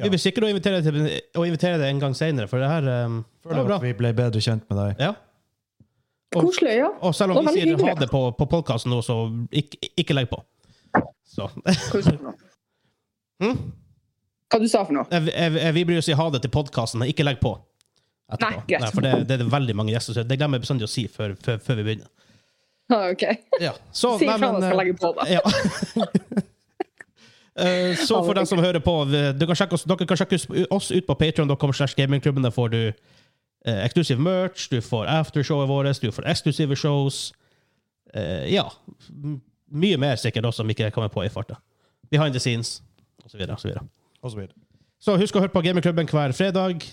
[0.00, 2.66] Vi blir sikre å invitere deg, til, å invitere deg en gang senere, for det
[2.66, 3.76] her um, det var Føler bra.
[3.78, 5.04] at vi ble bedre kjent med deg.
[5.04, 5.12] Ja.
[6.34, 6.88] Koselig, ja.
[7.06, 8.00] Og selv om vi sier sier ha hyggelig.
[8.02, 9.20] det på, på podkasten nå, så
[9.54, 10.40] ikke, ikke legg på.
[11.30, 11.46] Så.
[11.92, 11.92] Koselig.
[11.92, 12.34] du sa for noe?
[13.44, 13.60] Hm?
[14.54, 15.06] Hva du sa for noe?
[15.10, 17.56] Jeg, jeg, jeg, vi bryr oss å ha det til podkasten, ikke legg på.
[18.30, 18.50] etterpå.
[18.54, 18.90] Nei, greit.
[18.94, 21.34] for det, det er veldig mange gjester, som det glemmer jeg bestandig å si før,
[21.42, 22.10] før, før vi begynner.
[22.92, 23.24] Ah, OK.
[23.58, 23.72] Ja.
[23.90, 25.30] Så, Si fra ifra når jeg skal eh, legge på, da.
[25.34, 26.42] Ja.
[27.54, 28.92] Eh, så for dem som hører på,
[29.38, 30.40] du kan oss, dere kan sjekke
[30.74, 31.70] oss ut på patreon.com.
[32.42, 37.28] Der får du eh, eksklusiv merch, du får aftershowet vårt, du får eksklusive shows.
[38.14, 38.66] Eh, ja.
[39.70, 41.60] Mye mer sikkert også, som ikke kommer på i farta.
[42.10, 42.80] Behind the scenes,
[43.22, 43.38] osv.
[43.38, 43.86] Så, videre.
[44.24, 44.56] Og så videre.
[45.04, 46.86] så husk å høre på Gamingklubben hver fredag.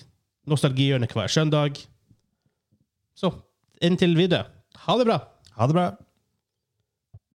[0.52, 1.80] Nostalgihjørnet hver søndag.
[3.16, 3.32] Så
[3.82, 4.50] inntil videre,
[4.84, 5.20] ha det bra!
[5.56, 5.86] Ha det bra.